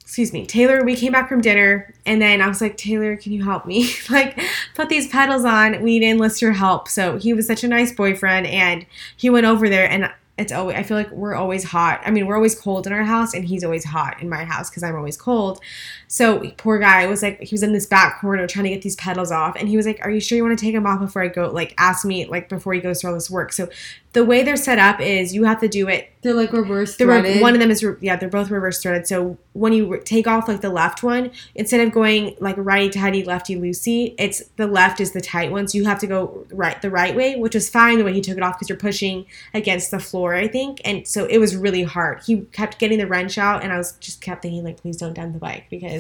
[0.01, 3.33] excuse me, Taylor, we came back from dinner, and then I was like, Taylor, can
[3.33, 3.91] you help me?
[4.11, 4.41] like,
[4.75, 5.83] put these pedals on.
[5.83, 6.89] We didn't enlist your help.
[6.89, 10.77] So he was such a nice boyfriend, and he went over there, and it's always,
[10.77, 12.03] I feel like we're always hot.
[12.05, 14.69] I mean, we're always cold in our house, and he's always hot in my house
[14.69, 15.61] because I'm always cold.
[16.09, 18.97] So poor guy was like, he was in this back corner trying to get these
[18.97, 21.01] pedals off, and he was like, Are you sure you want to take them off
[21.01, 21.51] before I go?
[21.51, 23.53] Like, ask me, like, before he goes through all this work.
[23.53, 23.69] So
[24.13, 27.07] the way they're set up is you have to do it They're like reverse the
[27.07, 27.43] re- threaded.
[27.43, 30.27] one of them is re- yeah they're both reverse threaded so when you re- take
[30.27, 34.67] off like the left one instead of going like righty tighty lefty loosey it's the
[34.67, 37.55] left is the tight one so you have to go right the right way which
[37.55, 40.49] was fine the way he took it off because you're pushing against the floor i
[40.49, 43.77] think and so it was really hard he kept getting the wrench out and i
[43.77, 45.96] was just kept thinking like please don't dent the bike because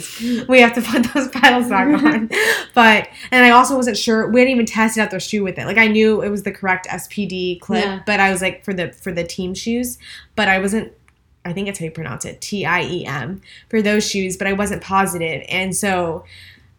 [0.48, 2.28] we have to put those pedals back on
[2.74, 5.66] but and i also wasn't sure we hadn't even tested out the shoe with it
[5.66, 8.00] like i knew it was the correct spd clip Yeah.
[8.06, 9.98] but i was like for the for the TIEM shoes
[10.34, 10.92] but I wasn't.
[11.44, 14.46] I think that's how you pronounce it, T I E M, for those shoes, but
[14.48, 16.24] I wasn't positive, and so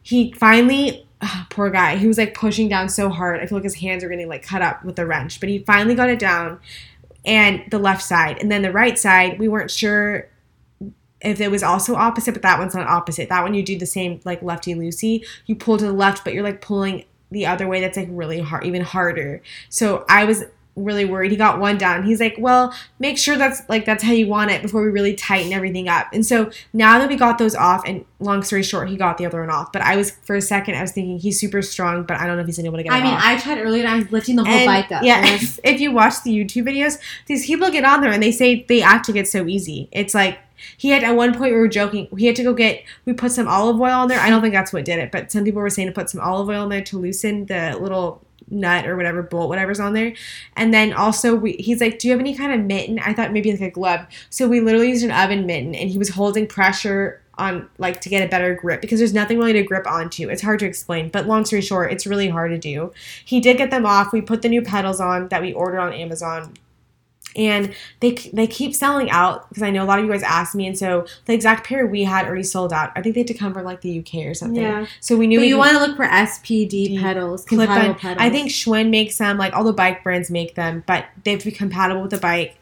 [0.04, 3.40] he finally, ah, poor guy, he was like pushing down so hard.
[3.42, 5.60] I feel like his hands are getting like cut up with the wrench, but he
[5.60, 6.60] finally got it down,
[7.26, 10.28] and the left side, and then the right side, we weren't sure
[11.22, 13.30] if it was also opposite, but that one's not opposite.
[13.30, 16.34] That one you do the same like lefty loosey, you pull to the left, but
[16.34, 17.82] you're like pulling the other way.
[17.82, 19.42] That's like really hard, even harder.
[19.70, 20.46] So I was
[20.78, 21.32] really worried.
[21.32, 22.04] He got one down.
[22.04, 25.16] He's like, well, make sure that's like that's how you want it before we really
[25.16, 26.08] tighten everything up.
[26.14, 29.26] And so now that we got those off, and long story short, he got the
[29.26, 29.72] other one off.
[29.72, 32.38] But I was for a second, I was thinking he's super strong, but I don't
[32.38, 33.22] know if he's able to get I mean, off.
[33.24, 35.04] I tried earlier and I was lifting the whole And, bike up.
[35.04, 38.22] Yeah, And I if you watch the YouTube videos, these people get on there and
[38.22, 39.90] they say they act like it's so easy.
[39.92, 40.40] It's like
[40.76, 42.08] he had at one point we were joking.
[42.18, 44.20] He had to go get we put some olive oil on there.
[44.20, 46.22] I don't think that's what did it, but some people were saying to put some
[46.22, 50.14] olive oil in there to loosen the little nut or whatever bolt whatever's on there.
[50.56, 53.00] And then also we he's like do you have any kind of mitten?
[53.00, 54.06] I thought maybe like a glove.
[54.30, 58.10] So we literally used an oven mitten and he was holding pressure on like to
[58.10, 60.30] get a better grip because there's nothing really to grip onto.
[60.30, 62.94] It's hard to explain but long story short it's really hard to do.
[63.26, 64.12] He did get them off.
[64.12, 66.54] We put the new pedals on that we ordered on amazon
[67.38, 70.56] and they they keep selling out because I know a lot of you guys asked
[70.56, 72.92] me, and so the exact pair we had already sold out.
[72.96, 74.62] I think they had to come from like the UK or something.
[74.62, 74.88] Yeah.
[75.00, 78.18] So we knew But we you want to look for SPD pedals, compatible pedals.
[78.20, 81.40] I think Schwinn makes them, like all the bike brands make them, but they have
[81.42, 82.58] to be compatible with the bike.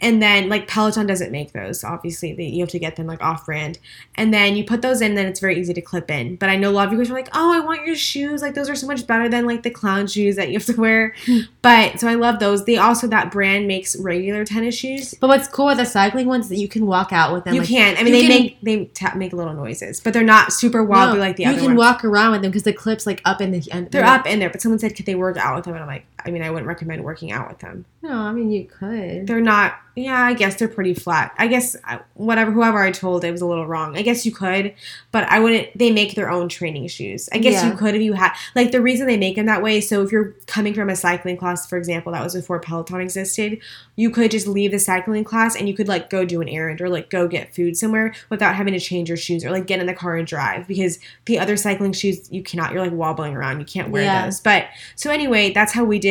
[0.00, 1.84] And then like Peloton doesn't make those.
[1.84, 3.78] Obviously, they, you have to get them like off brand.
[4.14, 6.36] And then you put those in, then it's very easy to clip in.
[6.36, 8.40] But I know a lot of you guys are like, "Oh, I want your shoes.
[8.42, 10.76] Like those are so much better than like the clown shoes that you have to
[10.80, 11.14] wear."
[11.62, 12.64] But so I love those.
[12.64, 15.14] They also that brand makes regular tennis shoes.
[15.20, 17.52] But what's cool with the cycling ones is that you can walk out with them.
[17.52, 17.96] you like, can.
[17.98, 21.18] I mean, they can- make they ta- make little noises, but they're not super wobbly
[21.18, 21.78] No, like the you other can ones.
[21.78, 23.90] walk around with them because the clips like up in the end.
[23.90, 25.88] they're up in there, but someone said could they work out with them, and I'm
[25.88, 27.84] like, I mean, I wouldn't recommend working out with them.
[28.02, 29.26] No, I mean you could.
[29.26, 29.74] They're not.
[29.96, 31.34] Yeah, I guess they're pretty flat.
[31.36, 33.98] I guess uh, whatever whoever I told it was a little wrong.
[33.98, 34.72] I guess you could,
[35.12, 35.76] but I wouldn't.
[35.76, 37.28] They make their own training shoes.
[37.32, 37.70] I guess Yeah.
[37.70, 39.80] you could if you had like the reason they make them that way.
[39.80, 43.58] So if you're coming from a cycling class, for example, that was before Peloton existed,
[43.96, 46.80] you could just leave the cycling class and you could like go do an errand
[46.80, 49.80] or like go get food somewhere without having to change your shoes or like get
[49.80, 52.72] in the car and drive because the other cycling shoes you cannot.
[52.72, 53.58] You're like wobbling around.
[53.60, 54.24] You can't wear Yeah.
[54.24, 54.40] those.
[54.40, 56.09] But so anyway, that's how we did.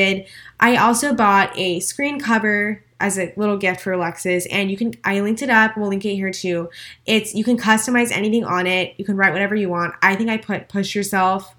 [0.60, 4.94] I also bought a screen cover as a little gift for Alexis, and you can.
[5.04, 5.78] I linked it up.
[5.78, 6.70] We'll link it here too.
[7.06, 8.94] It's you can customize anything on it.
[8.98, 9.96] You can write whatever you want.
[10.02, 11.56] I think I put push yourself.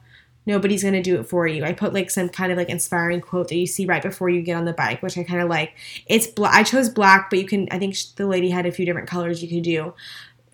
[0.47, 1.65] Nobody's gonna do it for you.
[1.65, 4.43] I put like some kind of like inspiring quote that you see right before you
[4.43, 5.73] get on the bike, which I kind of like.
[6.07, 7.69] It's bla- I chose black, but you can.
[7.71, 9.95] I think the lady had a few different colors you could do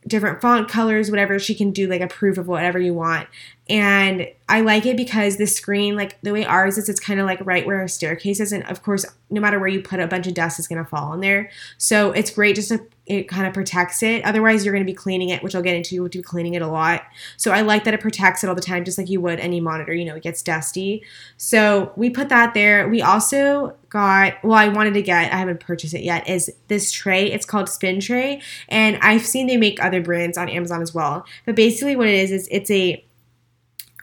[0.07, 1.39] different font colors, whatever.
[1.39, 3.29] She can do like a proof of whatever you want.
[3.69, 7.27] And I like it because the screen, like the way ours is, it's kind of
[7.27, 8.53] like right where our staircase is.
[8.53, 10.89] And of course, no matter where you put a bunch of dust is going to
[10.89, 11.51] fall in there.
[11.77, 14.25] So it's great just to, it kind of protects it.
[14.25, 15.97] Otherwise, you're going to be cleaning it, which I'll get into.
[15.97, 17.03] You'll be cleaning it a lot.
[17.37, 19.61] So I like that it protects it all the time, just like you would any
[19.61, 19.93] monitor.
[19.93, 21.03] You know, it gets dusty.
[21.37, 22.89] So we put that there.
[22.89, 26.93] We also got, well, I wanted to get, I haven't purchased it yet, is this
[26.93, 27.33] tray.
[27.33, 28.41] It's called Spin Tray.
[28.69, 31.27] And I've seen they make other brands on Amazon as well.
[31.45, 33.05] But basically, what it is, is it's a,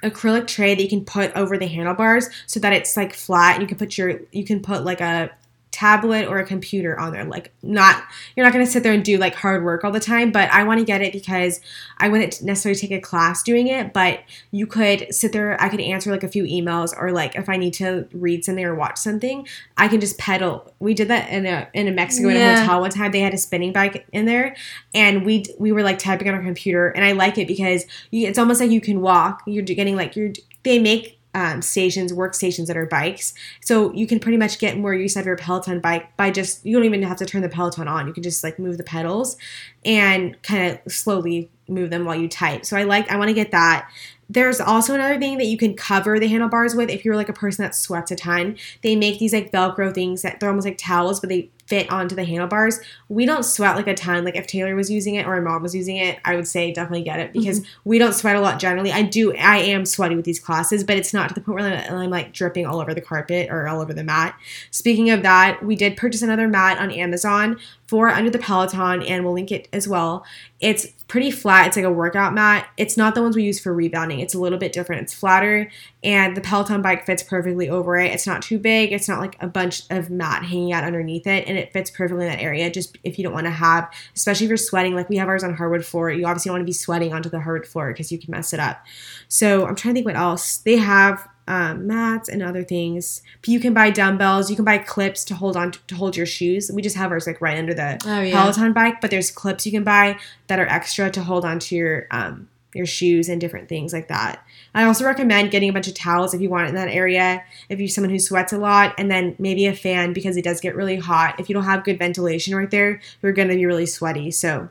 [0.04, 3.62] acrylic tray that you can put over the handlebars so that it's like flat and
[3.62, 5.32] you can put your you can put like a
[5.74, 7.26] tablet or a computer on there.
[7.26, 8.04] Like not
[8.36, 10.50] you're not going to sit there and do like hard work all the time but
[10.52, 11.62] i want to get it because
[11.98, 14.20] i wouldn't necessarily take a class doing it but
[14.52, 17.58] you could sit there i could answer like a few emails or like if i
[17.58, 20.74] need to read something or watch something i can just pedal.
[20.80, 23.12] We did that in a in a mexico in a hotel one time.
[23.12, 24.56] They had a spinning bike in there
[24.94, 28.28] and we we were like typing on our computer and i like it because you,
[28.28, 29.42] it's almost like you can walk.
[29.48, 30.34] You're getting like you're
[30.64, 33.34] they make um, stations workstations that are bikes.
[33.62, 36.66] So you can pretty much get more use out of your peloton bike by just
[36.66, 38.08] you don't even have to turn the peloton on.
[38.08, 39.38] You can just like move the pedals
[39.84, 42.66] and kind of slowly move them while you type.
[42.66, 43.90] So i like i want to get that.
[44.30, 47.34] There's also another thing that you can cover the handlebars with if you're like a
[47.34, 48.58] person that sweats a ton.
[48.82, 52.16] They make these like velcro things that they're almost like towels but they fit onto
[52.16, 52.80] the handlebars.
[53.10, 54.24] We don't sweat like a ton.
[54.24, 56.72] Like if taylor was using it or my mom was using it i would say
[56.72, 57.90] definitely get it because mm-hmm.
[57.90, 58.92] we don't sweat a lot generally.
[58.92, 61.74] I do i am sweaty with these classes but it's not to the point where
[61.74, 64.38] I'm, I'm like dripping all over the carpet or all over the mat.
[64.72, 69.24] Speaking of that we did purchase another mat on amazon for under the peloton and
[69.24, 70.26] we'll link it as well.
[70.60, 71.68] It's pretty flat.
[71.68, 72.68] It's like a workout mat.
[72.76, 74.20] It's not the ones we use for rebounding.
[74.20, 75.04] It's a little bit different.
[75.04, 75.70] It's flatter
[76.04, 78.12] and the peloton bike fits perfectly over it.
[78.12, 78.92] It's not too big.
[78.92, 82.26] It's not like a bunch of mat hanging out underneath it and it fits perfectly
[82.26, 85.08] in that area just if you don't want to have especially if you're sweating like
[85.08, 87.40] we have ours on hardwood floor you obviously don't want to be sweating onto the
[87.40, 88.84] hardwood floor because you can mess it up.
[89.28, 90.58] So i'm trying to think what else.
[90.58, 95.26] They have um, mats and other things you can buy dumbbells you can buy clips
[95.26, 98.00] to hold on to hold your shoes we just have ours like right under the
[98.06, 98.32] Oh yeah.
[98.32, 101.76] Peloton bike, but there's clips you can buy that are extra to hold on to
[101.76, 104.44] your um, your shoes and different things like that.
[104.74, 107.44] I also recommend getting a bunch of towels if you want it in that area.
[107.70, 110.60] If you're someone who sweats a lot, and then maybe a fan because it does
[110.60, 111.40] get really hot.
[111.40, 114.32] If you don't have good ventilation right there, you're going to be really sweaty.
[114.32, 114.70] So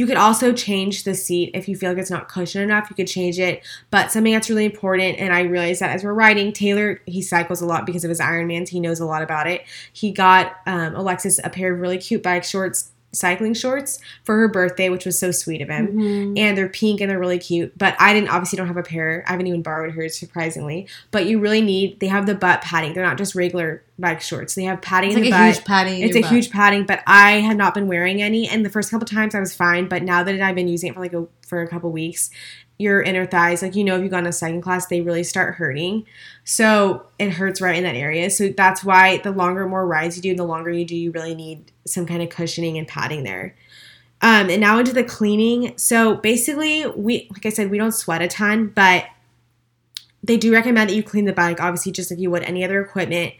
[0.00, 2.88] you could also change the seat if you feel like it's not cushioned enough.
[2.88, 3.62] You could change it.
[3.90, 7.60] But something that's really important, and I realized that as we're riding, Taylor he cycles
[7.60, 8.70] a lot because of his Ironmans.
[8.70, 9.62] He knows a lot about it.
[9.92, 14.48] He got um, Alexis a pair of really cute bike shorts, cycling shorts for her
[14.48, 16.38] birthday, which was so sweet of him Mhm.
[16.38, 17.76] and they're pink and they're really cute.
[17.76, 19.22] But I didn't obviously don't have a pair.
[19.26, 20.86] I haven't even borrowed hers surprisingly.
[21.10, 22.94] But you really need they have the butt padding.
[22.94, 24.54] They're not just regular bike shorts.
[24.54, 25.54] They have padding It's in like the a butt.
[25.54, 26.02] huge padding.
[26.02, 26.30] it's a butt.
[26.30, 28.48] huge padding, but I have not been wearing any.
[28.48, 30.94] And the first couple times I was fine, but now that I've been using it
[30.94, 32.30] for like a for a couple weeks,
[32.78, 35.22] your inner thighs, like you know, if you go gone to cycling class, they really
[35.22, 36.06] start hurting.
[36.44, 38.30] So it hurts right in that area.
[38.30, 41.34] So that's why the longer more rides you do, the longer you do, you really
[41.34, 43.54] need some kind of cushioning and padding there.
[44.22, 45.76] Um, and now into the cleaning.
[45.76, 49.06] So basically, we like I said, we don't sweat a ton, but
[50.22, 52.80] they do recommend that you clean the bike, obviously, just like you would any other
[52.80, 53.32] equipment,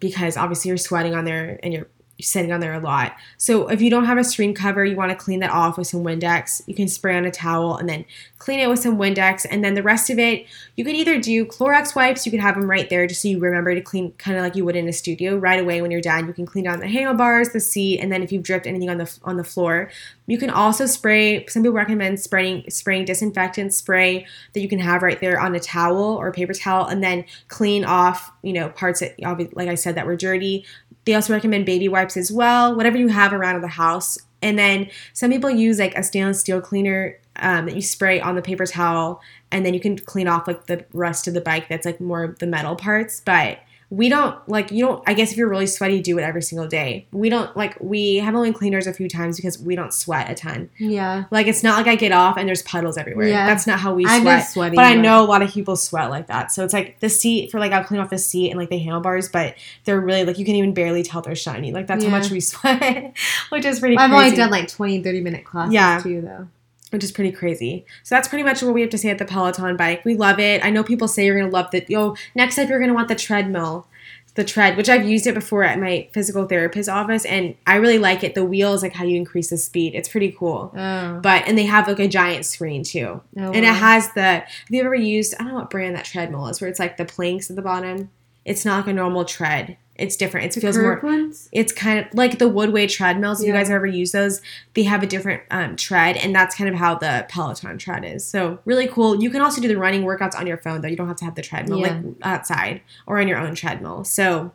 [0.00, 1.88] because obviously you're sweating on there and you're
[2.20, 3.16] sitting on there a lot.
[3.36, 5.86] So if you don't have a screen cover, you want to clean that off with
[5.86, 6.62] some Windex.
[6.66, 8.04] You can spray on a towel and then
[8.38, 9.46] clean it with some Windex.
[9.48, 12.56] And then the rest of it, you could either do Clorox wipes, you can have
[12.56, 14.88] them right there just so you remember to clean kind of like you would in
[14.88, 16.26] a studio right away when you're done.
[16.26, 18.98] You can clean down the handlebars, the seat, and then if you've dripped anything on
[18.98, 19.90] the on the floor,
[20.26, 21.46] you can also spray.
[21.46, 25.60] Some people recommend spraying spraying disinfectant spray that you can have right there on a
[25.60, 29.20] towel or a paper towel, and then clean off you know parts that
[29.56, 30.64] like I said that were dirty.
[31.04, 34.18] They also recommend baby wipes as well, whatever you have around the house.
[34.42, 38.34] And then some people use like a stainless steel cleaner um, that you spray on
[38.34, 41.68] the paper towel, and then you can clean off like the rest of the bike
[41.68, 43.20] that's like more of the metal parts.
[43.24, 43.58] But
[43.90, 46.68] we don't like you don't i guess if you're really sweaty do it every single
[46.68, 50.30] day we don't like we have only cleaners a few times because we don't sweat
[50.30, 51.24] a ton Yeah.
[51.30, 53.46] like it's not like i get off and there's puddles everywhere Yeah.
[53.46, 56.26] that's not how we sweat sweaty, but i know a lot of people sweat like
[56.26, 58.68] that so it's like the seat for like i'll clean off the seat and like
[58.68, 62.04] the handlebars but they're really like you can even barely tell they're shiny like that's
[62.04, 62.10] Yeah.
[62.10, 63.16] how much we sweat
[63.48, 66.00] which is pretty I've crazy only done like 20, 30 minute classes Yeah.
[66.02, 66.48] too, though.
[66.90, 67.84] Which is pretty crazy.
[68.02, 70.04] So that's pretty much what we have to say at the Peloton bike.
[70.04, 70.64] We love it.
[70.64, 72.16] I know people say you're gonna love the yo.
[72.34, 73.86] Next up, you're gonna want the treadmill,
[74.34, 77.98] the tread, which I've used it before at my physical therapist office, and I really
[77.98, 78.34] like it.
[78.34, 79.94] The wheel is like how you increase the speed.
[79.94, 80.72] It's pretty cool.
[80.76, 81.20] Oh.
[81.20, 84.20] But and they have like a giant screen too, Oh, and it has the.
[84.22, 85.34] Have you ever used?
[85.34, 87.62] I don't know what brand that treadmill is, where it's like the planks at the
[87.62, 88.10] bottom.
[88.44, 89.76] It's not like a normal tread.
[89.98, 90.46] It's different.
[90.46, 91.48] It The feels more ones?
[91.50, 93.40] it's kind of like the Woodway treadmills.
[93.40, 94.40] If you guys ever use those,
[94.74, 98.24] they have a different um, tread, and that's kind of how the Peloton tread is.
[98.24, 99.20] So really cool.
[99.20, 100.88] You can also do the running workouts on your phone, though.
[100.88, 101.94] You don't have to have the treadmill Yeah.
[102.02, 104.04] like outside or on your own treadmill.
[104.04, 104.52] So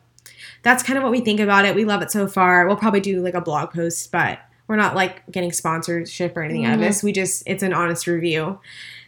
[0.62, 1.76] that's kind of what we think about it.
[1.76, 2.66] We love it so far.
[2.66, 6.64] We'll probably do like a blog post, but we're not like getting sponsorship or anything
[6.66, 7.04] out of this.
[7.04, 8.60] We just it's an honest review.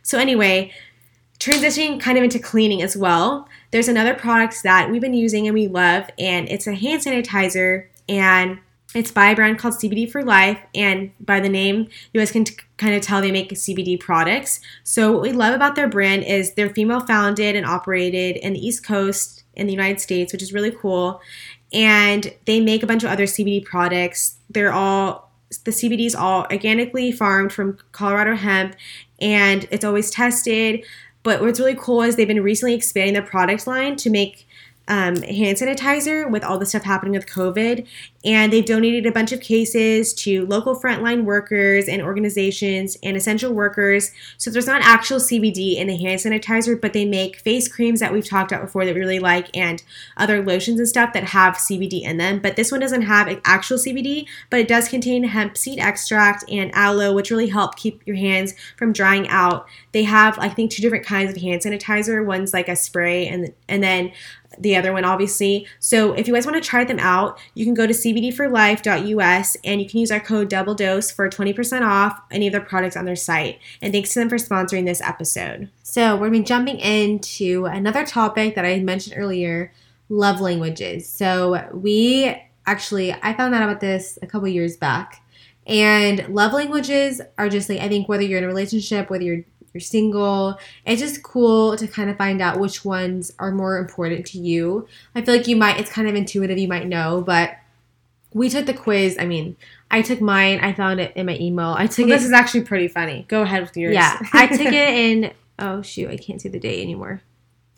[0.04, 0.74] So anyway,
[1.39, 3.48] transitioning kind of into cleaning as well.
[3.75, 7.88] There's another product that we've been using and we love, and it's a hand sanitizer,
[8.07, 8.59] and
[8.93, 10.57] it's by a brand called CBD for Life.
[10.73, 14.61] And by the name, you guys can t- kind of tell they make CBD products.
[14.85, 18.65] So what we love about their brand is they're female founded and operated in the
[18.65, 21.19] East Coast in the United States, which is really cool.
[21.73, 24.38] And they make a bunch of other CBD products.
[24.49, 25.33] They're all
[25.63, 28.75] the CBD is all organically farmed from Colorado hemp,
[29.19, 30.85] and it's always tested.
[31.25, 34.47] But what's really cool is they've been recently expanding their product line to make
[34.88, 37.88] um, hand sanitizer with all the stuff happening with COVID.
[38.25, 43.53] And they've donated a bunch of cases to local frontline workers and organizations and essential
[43.53, 44.11] workers.
[44.38, 48.11] So there's not actual CBD in the hand sanitizer, but they make face creams that
[48.11, 49.83] we've talked about before that we really like and
[50.17, 52.39] other lotions and stuff that have CBD in them.
[52.39, 56.73] But this one doesn't have actual CBD, but it does contain hemp seed extract and
[56.73, 59.67] aloe, which really help keep your hands from drying out.
[59.91, 62.25] They have, I think, two different kinds of hand sanitizer.
[62.25, 64.11] One's like a spray, and and then
[64.59, 65.67] the other one, obviously.
[65.79, 69.82] So if you guys want to try them out, you can go to cbdforlife.us and
[69.82, 73.06] you can use our code double dose for 20% off any of their products on
[73.06, 73.60] their site.
[73.82, 75.69] And thanks to them for sponsoring this episode.
[75.84, 79.73] So we're gonna be jumping into another topic that I mentioned earlier,
[80.10, 81.10] love languages.
[81.10, 85.21] So we actually I found out about this a couple years back.
[85.67, 89.43] And love languages are just like I think whether you're in a relationship, whether you're
[89.73, 94.25] you're single, it's just cool to kind of find out which ones are more important
[94.28, 94.88] to you.
[95.13, 97.58] I feel like you might it's kind of intuitive, you might know, but
[98.36, 99.17] we took the quiz.
[99.19, 99.56] I mean,
[99.89, 100.60] I took mine.
[100.60, 101.74] I found it in my email.
[101.78, 103.26] I took Well, it this is actually pretty funny.
[103.30, 103.93] Go ahead with yours.
[103.95, 105.32] yeah, I took it in.
[105.58, 107.21] Oh shoot, I can't see the date anymore.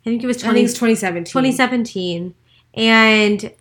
[0.01, 1.25] I think it was I 20, think it's 2017.
[1.31, 2.33] 2017,
[2.73, 3.53] and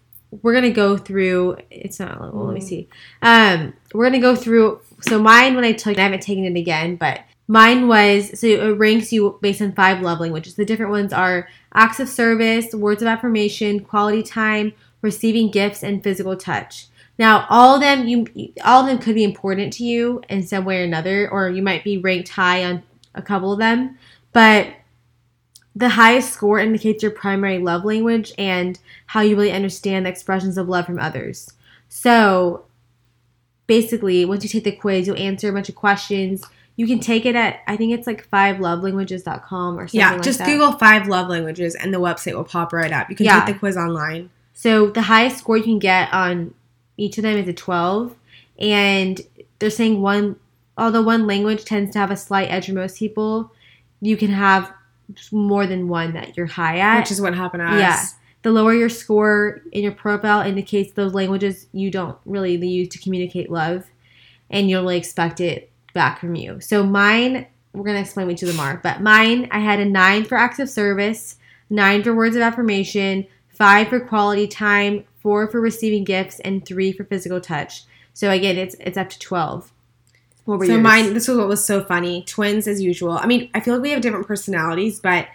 [0.43, 1.59] we're gonna go through.
[1.71, 2.19] It's not.
[2.35, 2.89] Well, let me see.
[3.23, 4.81] Um, we're gonna go through.
[5.03, 8.79] So mine, when I took, I haven't taken it again, but mine was so it
[8.79, 10.55] ranks you based on five love languages.
[10.55, 16.03] The different ones are acts of service, words of affirmation, quality time, receiving gifts, and
[16.03, 16.87] physical touch.
[17.19, 18.27] Now, all of them, you
[18.65, 21.63] all of them could be important to you in some way or another, or you
[21.63, 22.83] might be ranked high on
[23.15, 23.99] a couple of them.
[24.33, 24.69] But
[25.75, 30.57] the highest score indicates your primary love language and how you really understand the expressions
[30.59, 31.53] of love from others.
[31.89, 32.65] So,
[33.67, 36.45] basically, once you take the quiz, you'll answer a bunch of questions.
[36.77, 40.39] You can take it at I think it's like fivelovelanguages.com or something Yeah, like just
[40.39, 40.47] that.
[40.47, 43.09] Google five love languages and the website will pop right up.
[43.09, 43.45] You can Yeah.
[43.45, 44.29] take the quiz online.
[44.59, 46.55] So the highest score you can get on
[46.97, 48.17] each of them is a 12.
[48.59, 49.21] And
[49.59, 50.37] they're saying one,
[50.79, 53.53] although one language tends to have a slight edge for most people,
[54.01, 54.73] you can have
[55.31, 57.01] more than one that you're high at.
[57.01, 57.81] Which is what happened to us.
[57.81, 58.03] Yeah.
[58.43, 62.99] The lower your score in your profile indicates those languages you don't really use to
[62.99, 63.85] communicate love,
[64.49, 66.61] and you'll really expect it back from you.
[66.61, 70.25] So mine, we're gonna explain which of them are, but mine, I had a nine
[70.25, 71.37] for acts of service,
[71.69, 73.27] nine for words of affirmation,
[73.57, 77.85] five for quality time, four for receiving gifts, and three for physical touch.
[78.13, 79.73] So again, it's it's up to twelve.
[80.45, 80.83] What were so yours?
[80.83, 81.15] mine?
[81.15, 82.23] This was what was so funny.
[82.25, 83.13] Twins as usual.
[83.13, 85.27] I mean, I feel like we have different personalities, but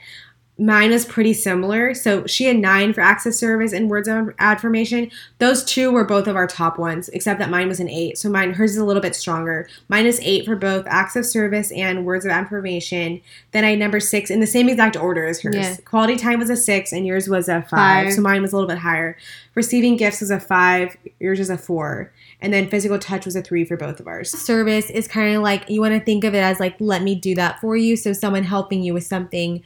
[0.61, 1.93] mine is pretty similar.
[1.95, 5.09] So she had nine for access service and words of affirmation.
[5.39, 8.19] Those two were both of our top ones, except that mine was an eight.
[8.19, 9.67] So mine, hers is a little bit stronger.
[9.89, 13.21] Mine is eight for both access service and words of affirmation.
[13.53, 15.55] Then I number six in the same exact order as hers.
[15.55, 15.77] Yeah.
[15.83, 18.13] Quality time was a six and yours was a five, five.
[18.13, 19.17] So mine was a little bit higher.
[19.55, 22.13] Receiving gifts was a five, yours is a four.
[22.39, 24.31] And then physical touch was a three for both of ours.
[24.31, 27.15] Service is kind of like you want to think of it as like, let me
[27.15, 27.97] do that for you.
[27.97, 29.63] So someone helping you with something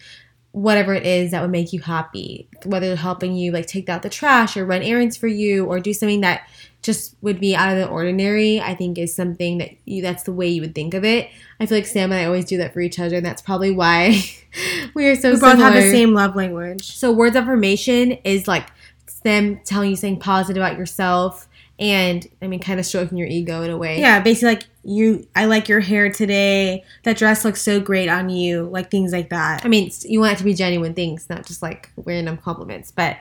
[0.56, 4.10] whatever it is that would make you happy whether helping you like take out the
[4.10, 6.48] trash or run errands for you or do something that
[6.82, 10.32] just would be out of the ordinary i think is something that you that's the
[10.32, 11.30] way you would think of it.
[11.60, 13.72] I feel like sam and i always do that for each other and that's probably
[13.72, 14.24] why
[14.94, 16.96] we are so we both have the same love language.
[16.96, 18.70] So words of affirmation is like
[19.24, 23.62] them telling you something positive about yourself and I mean, kind of stroking your ego
[23.62, 24.00] in a way.
[24.00, 26.84] Yeah, basically, like you, I like your hair today.
[27.04, 28.64] That dress looks so great on you.
[28.64, 29.66] Like things like that.
[29.66, 32.92] I mean, you want it to be genuine things, not just like random compliments.
[32.92, 33.18] But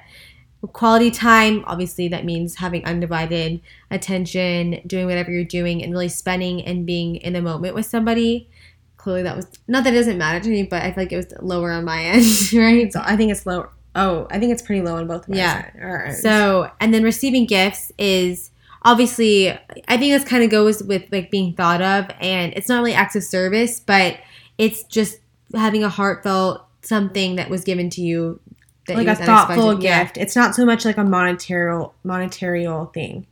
[0.73, 6.65] quality time, obviously, that means having undivided attention, doing whatever you're doing, and really spending
[6.65, 8.49] and being in the moment with somebody.
[8.97, 11.17] Clearly, that was not that it doesn't matter to me, but I feel like it
[11.17, 12.93] was lower on my end, right?
[12.93, 13.71] So I think it's lower.
[13.95, 15.29] Oh, I think it's pretty low on both.
[15.29, 16.11] Yeah.
[16.13, 18.51] So, and then receiving gifts is
[18.83, 22.79] obviously, I think this kind of goes with like being thought of, and it's not
[22.79, 24.19] really acts of service, but
[24.59, 25.19] it's just
[25.55, 28.41] having a heartfelt something that was given to you,
[28.89, 30.17] like a thoughtful gift.
[30.17, 30.23] Yeah.
[30.25, 33.27] It's not so much like a monetary monetary thing.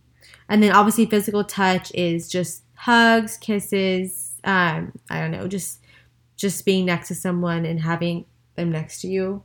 [0.48, 4.40] And then obviously, physical touch is just hugs, kisses.
[4.44, 5.80] Um, I don't know, just
[6.36, 9.42] just being next to someone and having them next to you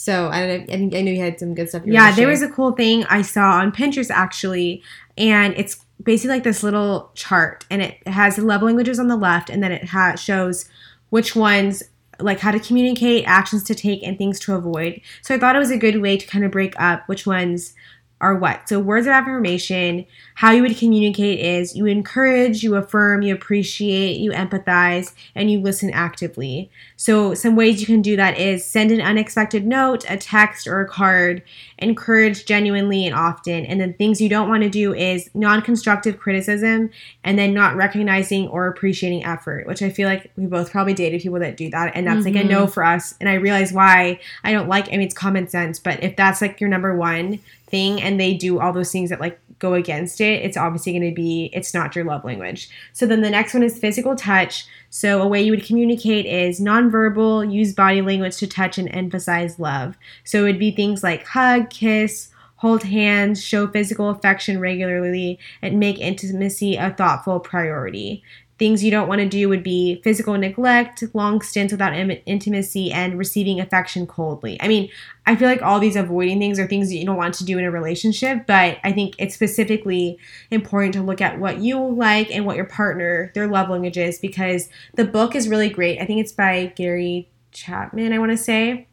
[0.00, 0.74] so I don't know.
[0.74, 1.82] I think I knew you had some good stuff.
[1.84, 4.82] yeah, there was a cool thing I saw on Pinterest actually,
[5.18, 9.16] and it's basically like this little chart, and it has the love languages on the
[9.16, 10.64] left, and then it ha- shows
[11.10, 11.82] which ones
[12.18, 15.02] like how to communicate, actions to take, and things to avoid.
[15.20, 17.74] So I thought it was a good way to kind of break up which ones
[18.22, 18.70] are what?
[18.70, 20.06] So, words of affirmation,
[20.40, 25.60] how you would communicate is you encourage, you affirm, you appreciate, you empathize, and you
[25.60, 26.70] listen actively.
[26.96, 30.80] So, some ways you can do that is send an unexpected note, a text, or
[30.80, 31.42] a card,
[31.76, 33.66] encourage genuinely and often.
[33.66, 36.88] And then things you don't want to do is non constructive criticism
[37.22, 41.20] and then not recognizing or appreciating effort, which I feel like we both probably dated
[41.20, 41.94] people that do that.
[41.94, 42.34] And that's mm-hmm.
[42.36, 42.72] like a no mm-hmm.
[42.72, 43.14] for us.
[43.20, 46.40] And I realize why I don't like, I mean, it's common sense, but if that's
[46.40, 50.20] like your number one, thing and they do all those things that like go against
[50.20, 52.68] it, it's obviously going to be it's not your love language.
[52.92, 54.66] So then the next one is physical touch.
[54.88, 59.60] So a way you would communicate is nonverbal, use body language to touch and emphasize
[59.60, 59.96] love.
[60.24, 65.78] So it would be things like hug, kiss, hold hands, show physical affection regularly, and
[65.78, 68.22] make intimacy a thoughtful priority.
[68.60, 72.92] Things you don't want to do would be physical neglect, long stints without Im- intimacy,
[72.92, 74.58] and receiving affection coldly.
[74.60, 74.90] I mean,
[75.24, 77.56] I feel like all these avoiding things are things that you don't want to do
[77.56, 80.18] in a relationship, but I think it's specifically
[80.50, 84.18] important to look at what you like and what your partner, their love language is,
[84.18, 85.98] because the book is really great.
[85.98, 88.88] I think it's by Gary Chapman, I want to say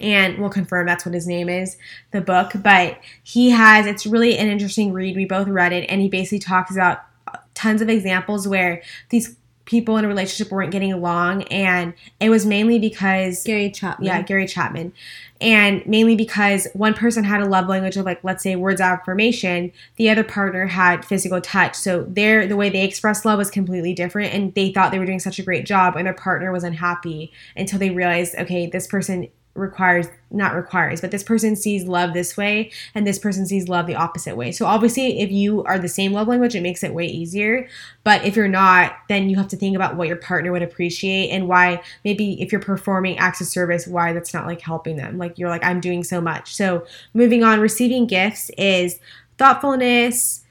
[0.00, 1.76] and we'll confirm that's what his name is,
[2.10, 2.52] the book.
[2.56, 5.16] But he has, it's really an interesting read.
[5.16, 7.00] We both read it, and he basically talks about
[7.56, 12.46] tons of examples where these people in a relationship weren't getting along and it was
[12.46, 14.06] mainly because Gary Chapman.
[14.06, 14.92] Yeah, Gary Chapman.
[15.40, 18.86] And mainly because one person had a love language of like let's say words of
[18.86, 21.74] affirmation, the other partner had physical touch.
[21.74, 25.04] So their the way they expressed love was completely different and they thought they were
[25.04, 28.86] doing such a great job and their partner was unhappy until they realized okay, this
[28.86, 33.68] person requires not requires but this person sees love this way and this person sees
[33.68, 34.52] love the opposite way.
[34.52, 37.68] So obviously if you are the same love language it makes it way easier.
[38.04, 41.30] But if you're not then you have to think about what your partner would appreciate
[41.30, 45.18] and why maybe if you're performing acts of service why that's not like helping them.
[45.18, 46.54] Like you're like i'm doing so much.
[46.54, 48.98] So moving on receiving gifts is
[49.38, 50.42] thoughtfulness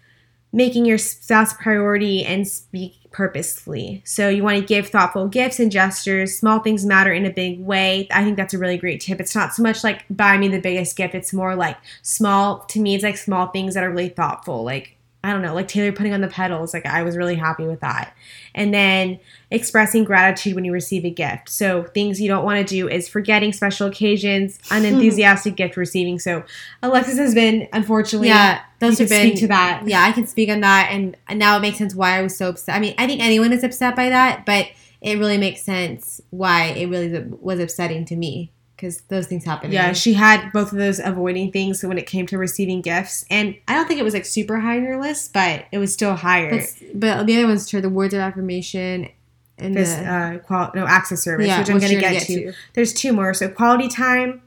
[0.56, 4.02] making your spouse priority and speak purposefully.
[4.04, 6.38] So you want to give thoughtful gifts and gestures.
[6.38, 8.10] Small things matter in a big way.
[8.12, 9.22] I think that's a really great tip.
[9.22, 11.16] It's not so much like buy me the biggest gift.
[11.16, 14.66] It's more like small to me it's like small things that are really thoughtful.
[14.66, 14.95] Like
[15.26, 16.72] I don't know, like Taylor putting on the pedals.
[16.72, 18.16] Like I was really happy with that.
[18.54, 19.20] And then
[19.50, 21.50] expressing gratitude when you receive a gift.
[21.50, 26.20] So things you don't want to do is forgetting special occasions, unenthusiastic gift receiving.
[26.20, 26.44] So
[26.84, 29.84] Alexis has been unfortunately yeah, those have been speak to that.
[29.88, 32.50] Yeah, I can speak on that, and now it makes sense why I was so
[32.50, 32.76] upset.
[32.76, 34.68] I mean, I think anyone is upset by that, but
[35.02, 38.52] it really makes sense why it really was upsetting to me.
[38.76, 39.72] Because those things happen.
[39.72, 43.26] Yeah, she had both of those avoiding things when it came to receiving gifts.
[43.30, 45.94] And I don't think it was like super high on your list, but it was
[45.94, 46.52] still higher.
[46.52, 49.10] but, but the other ones too, the words of affirmation
[49.58, 52.54] and this the uh qual- no access service, yeah, which I'm gonna get, to.
[52.74, 53.34] There's two more.
[53.34, 54.42] So quality time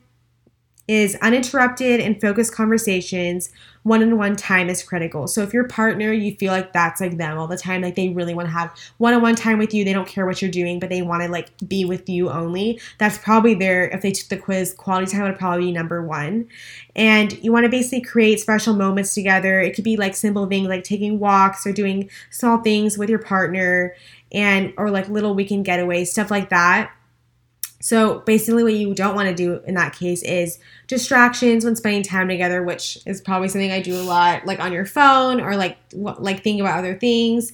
[0.88, 3.50] is uninterrupted and focused conversations.
[3.82, 5.28] One-on-one time is critical.
[5.28, 8.08] So if your partner, you feel like that's like them all the time, like they
[8.08, 9.84] really want to have one-on-one time with you.
[9.84, 12.80] They don't care what you're doing, but they want to like be with you only.
[12.98, 16.48] That's probably their if they took the quiz, quality time would probably be number one.
[16.96, 19.60] And you want to basically create special moments together.
[19.60, 23.20] It could be like simple things like taking walks or doing small things with your
[23.20, 23.94] partner
[24.32, 26.92] and or like little weekend getaways, stuff like that.
[27.80, 30.58] So basically, what you don't want to do in that case is
[30.88, 34.72] distractions when spending time together, which is probably something I do a lot, like on
[34.72, 37.52] your phone or like like thinking about other things,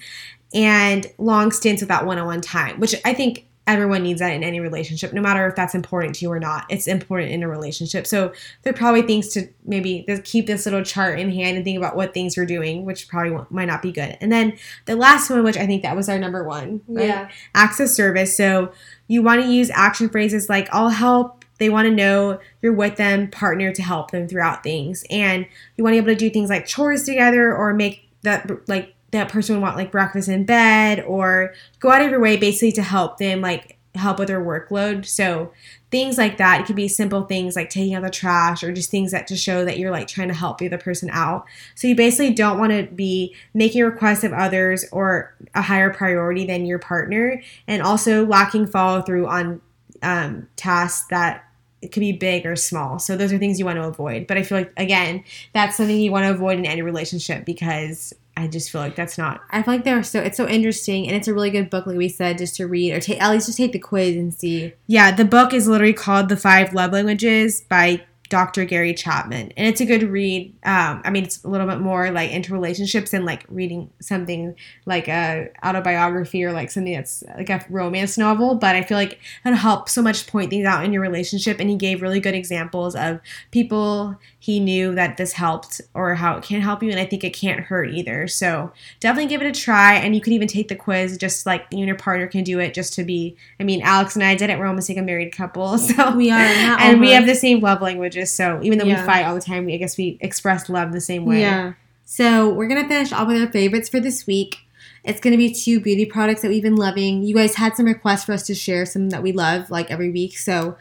[0.54, 5.12] and long stints without one-on-one time, which I think everyone needs that in any relationship,
[5.12, 6.66] no matter if that's important to you or not.
[6.68, 8.06] It's important in a relationship.
[8.06, 11.78] So there are probably things to maybe keep this little chart in hand and think
[11.78, 14.18] about what things you're doing, which probably won't, might not be good.
[14.20, 17.06] And then the last one, which I think that was our number one, right?
[17.06, 17.30] yeah.
[17.54, 18.36] access service.
[18.36, 18.72] So
[19.08, 21.44] you want to use action phrases like I'll help.
[21.58, 25.04] They want to know you're with them, partner to help them throughout things.
[25.08, 25.46] And
[25.76, 28.93] you want to be able to do things like chores together or make that like
[29.14, 32.82] that person want like breakfast in bed or go out of your way basically to
[32.82, 35.06] help them like help with their workload.
[35.06, 35.52] So
[35.90, 36.60] things like that.
[36.60, 39.36] It could be simple things like taking out the trash or just things that to
[39.36, 41.44] show that you're like trying to help the other person out.
[41.76, 46.44] So you basically don't want to be making requests of others or a higher priority
[46.44, 49.60] than your partner, and also lacking follow through on
[50.02, 51.44] um, tasks that
[51.80, 52.98] it could be big or small.
[52.98, 54.26] So those are things you want to avoid.
[54.26, 58.12] But I feel like again, that's something you want to avoid in any relationship because
[58.36, 59.42] I just feel like that's not.
[59.50, 61.96] I feel like they're so it's so interesting and it's a really good book, like
[61.96, 64.72] we said, just to read or take at least just take the quiz and see.
[64.86, 68.64] Yeah, the book is literally called The Five Love Languages by Dr.
[68.64, 70.54] Gary Chapman, and it's a good read.
[70.64, 74.56] Um, I mean, it's a little bit more like into relationships and like reading something
[74.86, 78.56] like a autobiography or like something that's like a romance novel.
[78.56, 81.60] But I feel like it'll help so much point things out in your relationship.
[81.60, 83.20] And he gave really good examples of
[83.52, 87.24] people he knew that this helped or how it can help you, and I think
[87.24, 88.28] it can't hurt either.
[88.28, 88.70] So
[89.00, 91.78] definitely give it a try, and you can even take the quiz just like you
[91.78, 93.36] and your partner can do it just to be.
[93.58, 94.58] I mean, Alex and I did it.
[94.58, 96.36] We're almost like a married couple, so We are
[96.66, 98.30] not and we have the same love languages.
[98.32, 99.00] So even though Yeah.
[99.00, 101.40] we fight all the time, we, I guess we express love the same way.
[101.40, 101.72] Yeah.
[102.04, 104.58] So we're gonna finish off with our favorites for this week.
[105.04, 107.22] It's gonna be two beauty products that we've been loving.
[107.22, 110.10] You guys had some requests for us to share some that we love like every
[110.10, 110.36] week.
[110.36, 110.76] So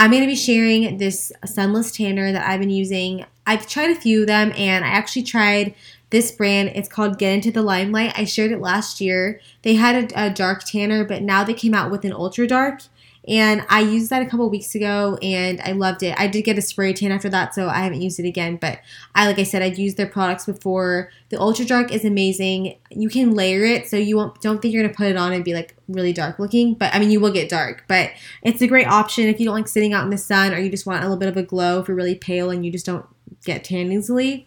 [0.00, 3.26] I'm gonna be sharing this sunless tanner that I've been using.
[3.44, 5.74] I've tried a few of them and I actually tried
[6.10, 6.70] this brand.
[6.76, 8.16] It's called Get Into the Limelight.
[8.16, 9.40] I shared it last year.
[9.62, 12.82] They had a, a dark tanner, but now they came out with an ultra dark.
[13.28, 16.18] And I used that a couple weeks ago and I loved it.
[16.18, 18.56] I did get a spray tan after that, so I haven't used it again.
[18.56, 18.80] But
[19.14, 21.10] I, like I said, I've used their products before.
[21.28, 22.78] The Ultra Dark is amazing.
[22.90, 25.44] You can layer it, so you won't don't think you're gonna put it on and
[25.44, 26.72] be like really dark looking.
[26.72, 27.84] But I mean, you will get dark.
[27.86, 28.12] But
[28.42, 30.70] it's a great option if you don't like sitting out in the sun or you
[30.70, 32.86] just want a little bit of a glow if you're really pale and you just
[32.86, 33.04] don't
[33.44, 34.46] get tan easily.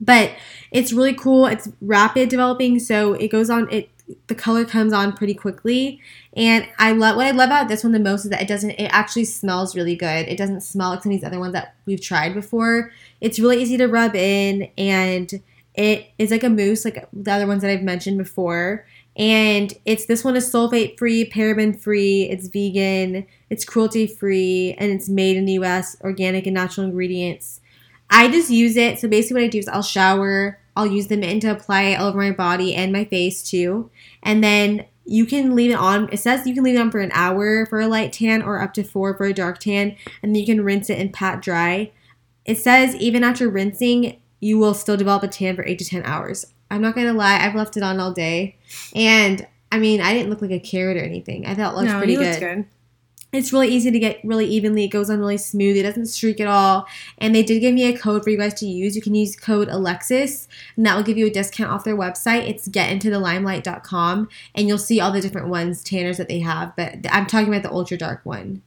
[0.00, 0.32] But
[0.70, 1.46] it's really cool.
[1.46, 3.68] It's rapid developing, so it goes on.
[3.72, 3.90] It
[4.28, 6.00] the color comes on pretty quickly,
[6.36, 8.70] and I love what I love about this one the most is that it doesn't.
[8.70, 10.28] It actually smells really good.
[10.28, 12.92] It doesn't smell like some of these other ones that we've tried before.
[13.20, 15.40] It's really easy to rub in, and
[15.74, 18.86] it is like a mousse, like the other ones that I've mentioned before.
[19.16, 22.24] And it's this one is sulfate free, paraben free.
[22.24, 23.26] It's vegan.
[23.48, 25.96] It's cruelty free, and it's made in the U.S.
[26.02, 27.60] Organic and natural ingredients.
[28.10, 28.98] I just use it.
[28.98, 30.58] So basically, what I do is I'll shower.
[30.76, 33.90] I'll use the mitten to apply it all over my body and my face too.
[34.22, 36.08] And then you can leave it on.
[36.12, 38.60] It says you can leave it on for an hour for a light tan or
[38.60, 39.96] up to four for a dark tan.
[40.22, 41.92] And then you can rinse it and pat dry.
[42.44, 46.02] It says even after rinsing, you will still develop a tan for eight to 10
[46.04, 46.46] hours.
[46.70, 48.56] I'm not going to lie, I've left it on all day.
[48.94, 51.46] And I mean, I didn't look like a carrot or anything.
[51.46, 52.40] I thought it looked no, pretty good.
[52.40, 52.66] good.
[53.32, 54.84] It's really easy to get really evenly.
[54.84, 55.76] It goes on really smooth.
[55.76, 56.86] It doesn't streak at all.
[57.18, 58.96] And they did give me a code for you guys to use.
[58.96, 62.48] You can use code Alexis, and that will give you a discount off their website.
[62.48, 66.74] It's getintothelimelight.com, and you'll see all the different ones, tanners that they have.
[66.76, 68.62] But I'm talking about the ultra dark one.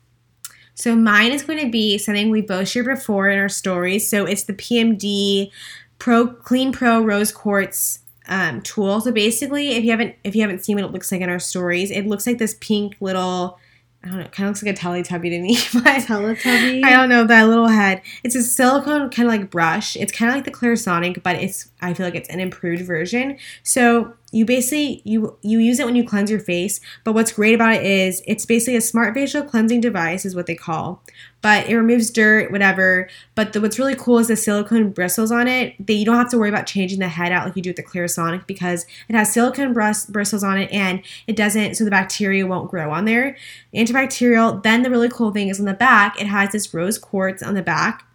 [0.76, 4.10] So mine is going to be something we both shared before in our stories.
[4.10, 5.52] So it's the PMD
[5.98, 8.00] Pro Clean Pro Rose Quartz
[8.30, 9.02] um, tool.
[9.02, 11.40] So basically, if you haven't if you haven't seen what it looks like in our
[11.40, 13.60] stories, it looks like this pink little.
[14.02, 14.24] I don't know.
[14.24, 16.86] It kind of looks like a Teletubby to me, but Teletubby.
[16.86, 18.02] I don't know that little head.
[18.24, 19.98] It's a silicone kind of like brush.
[19.98, 23.38] It's kind of like the Clarisonic, but it's I feel like it's an improved version.
[23.62, 27.56] So you basically you you use it when you cleanse your face, but what's great
[27.56, 31.04] about it is it's basically a smart facial cleansing device is what they call.
[31.42, 33.10] But it removes dirt, whatever.
[33.36, 35.76] But the, what's really cool is the silicone bristles on it.
[35.86, 37.78] That you don't have to worry about changing the head out like you do with
[37.78, 42.46] the Clarisonic because it has silicone bristles on it and it doesn't so the bacteria
[42.46, 43.38] won't grow on there.
[43.74, 44.62] Antibacterial.
[44.64, 47.54] Then the really cool thing is on the back it has this rose quartz on
[47.54, 48.06] the back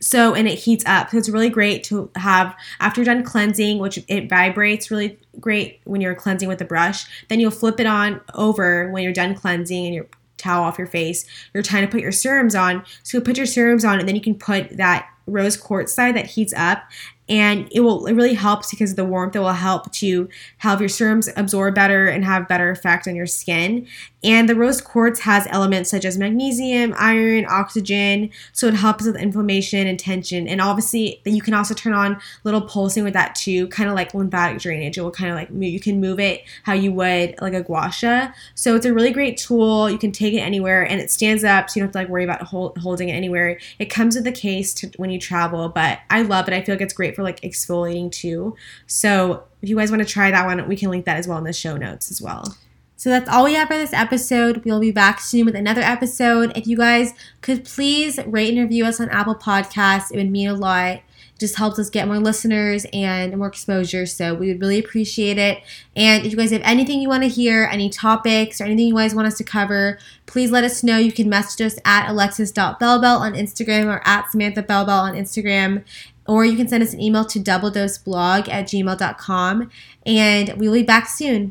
[0.00, 1.10] so, and it heats up.
[1.10, 5.80] So, it's really great to have after you're done cleansing, which it vibrates really great
[5.84, 7.06] when you're cleansing with the brush.
[7.28, 10.06] Then you'll flip it on over when you're done cleansing and your
[10.36, 11.24] towel off your face.
[11.54, 12.84] You're trying to put your serums on.
[13.02, 16.16] So, you put your serums on, and then you can put that rose quartz side
[16.16, 16.84] that heats up
[17.28, 20.88] and it will it really helps because the warmth it will help to have your
[20.88, 23.86] serums absorb better and have better effect on your skin.
[24.22, 28.30] And the rose quartz has elements such as magnesium iron oxygen.
[28.52, 30.48] So it helps with inflammation and tension.
[30.48, 34.14] And obviously you can also turn on little pulsing with that too kind of like
[34.14, 34.98] lymphatic drainage.
[34.98, 37.90] It will kind of like you can move it how you would like a gua
[37.90, 38.32] sha.
[38.54, 39.90] So it's a really great tool.
[39.90, 42.08] You can take it anywhere and it stands up so you don't have to like
[42.08, 43.58] worry about hold, holding it anywhere.
[43.78, 46.54] It comes with the case to, when you travel but i love it.
[46.54, 48.54] I feel like it's great for like exfoliating too.
[48.86, 51.38] So if you guys want to try that one, we can link that as well
[51.38, 52.56] in the show notes as well.
[52.98, 54.64] So that's all we have for this episode.
[54.64, 56.56] We'll be back soon with another episode.
[56.56, 57.12] If you guys
[57.42, 61.02] could please rate and review us on Apple Podcasts, it would mean a lot
[61.36, 64.06] It just helps us get more listeners and more exposure.
[64.06, 65.62] So we would really appreciate it.
[65.94, 68.94] And if you guys have anything you want to hear, any topics or anything you
[68.94, 70.96] guys want us to cover, please let us know.
[70.96, 75.84] You can message us at alexis.bellbell on Instagram or at Samantha Bellbell on Instagram.
[76.28, 79.70] Or you can send us an email to doubledoseblog at gmail.com.
[80.04, 81.44] And we'll be back soon.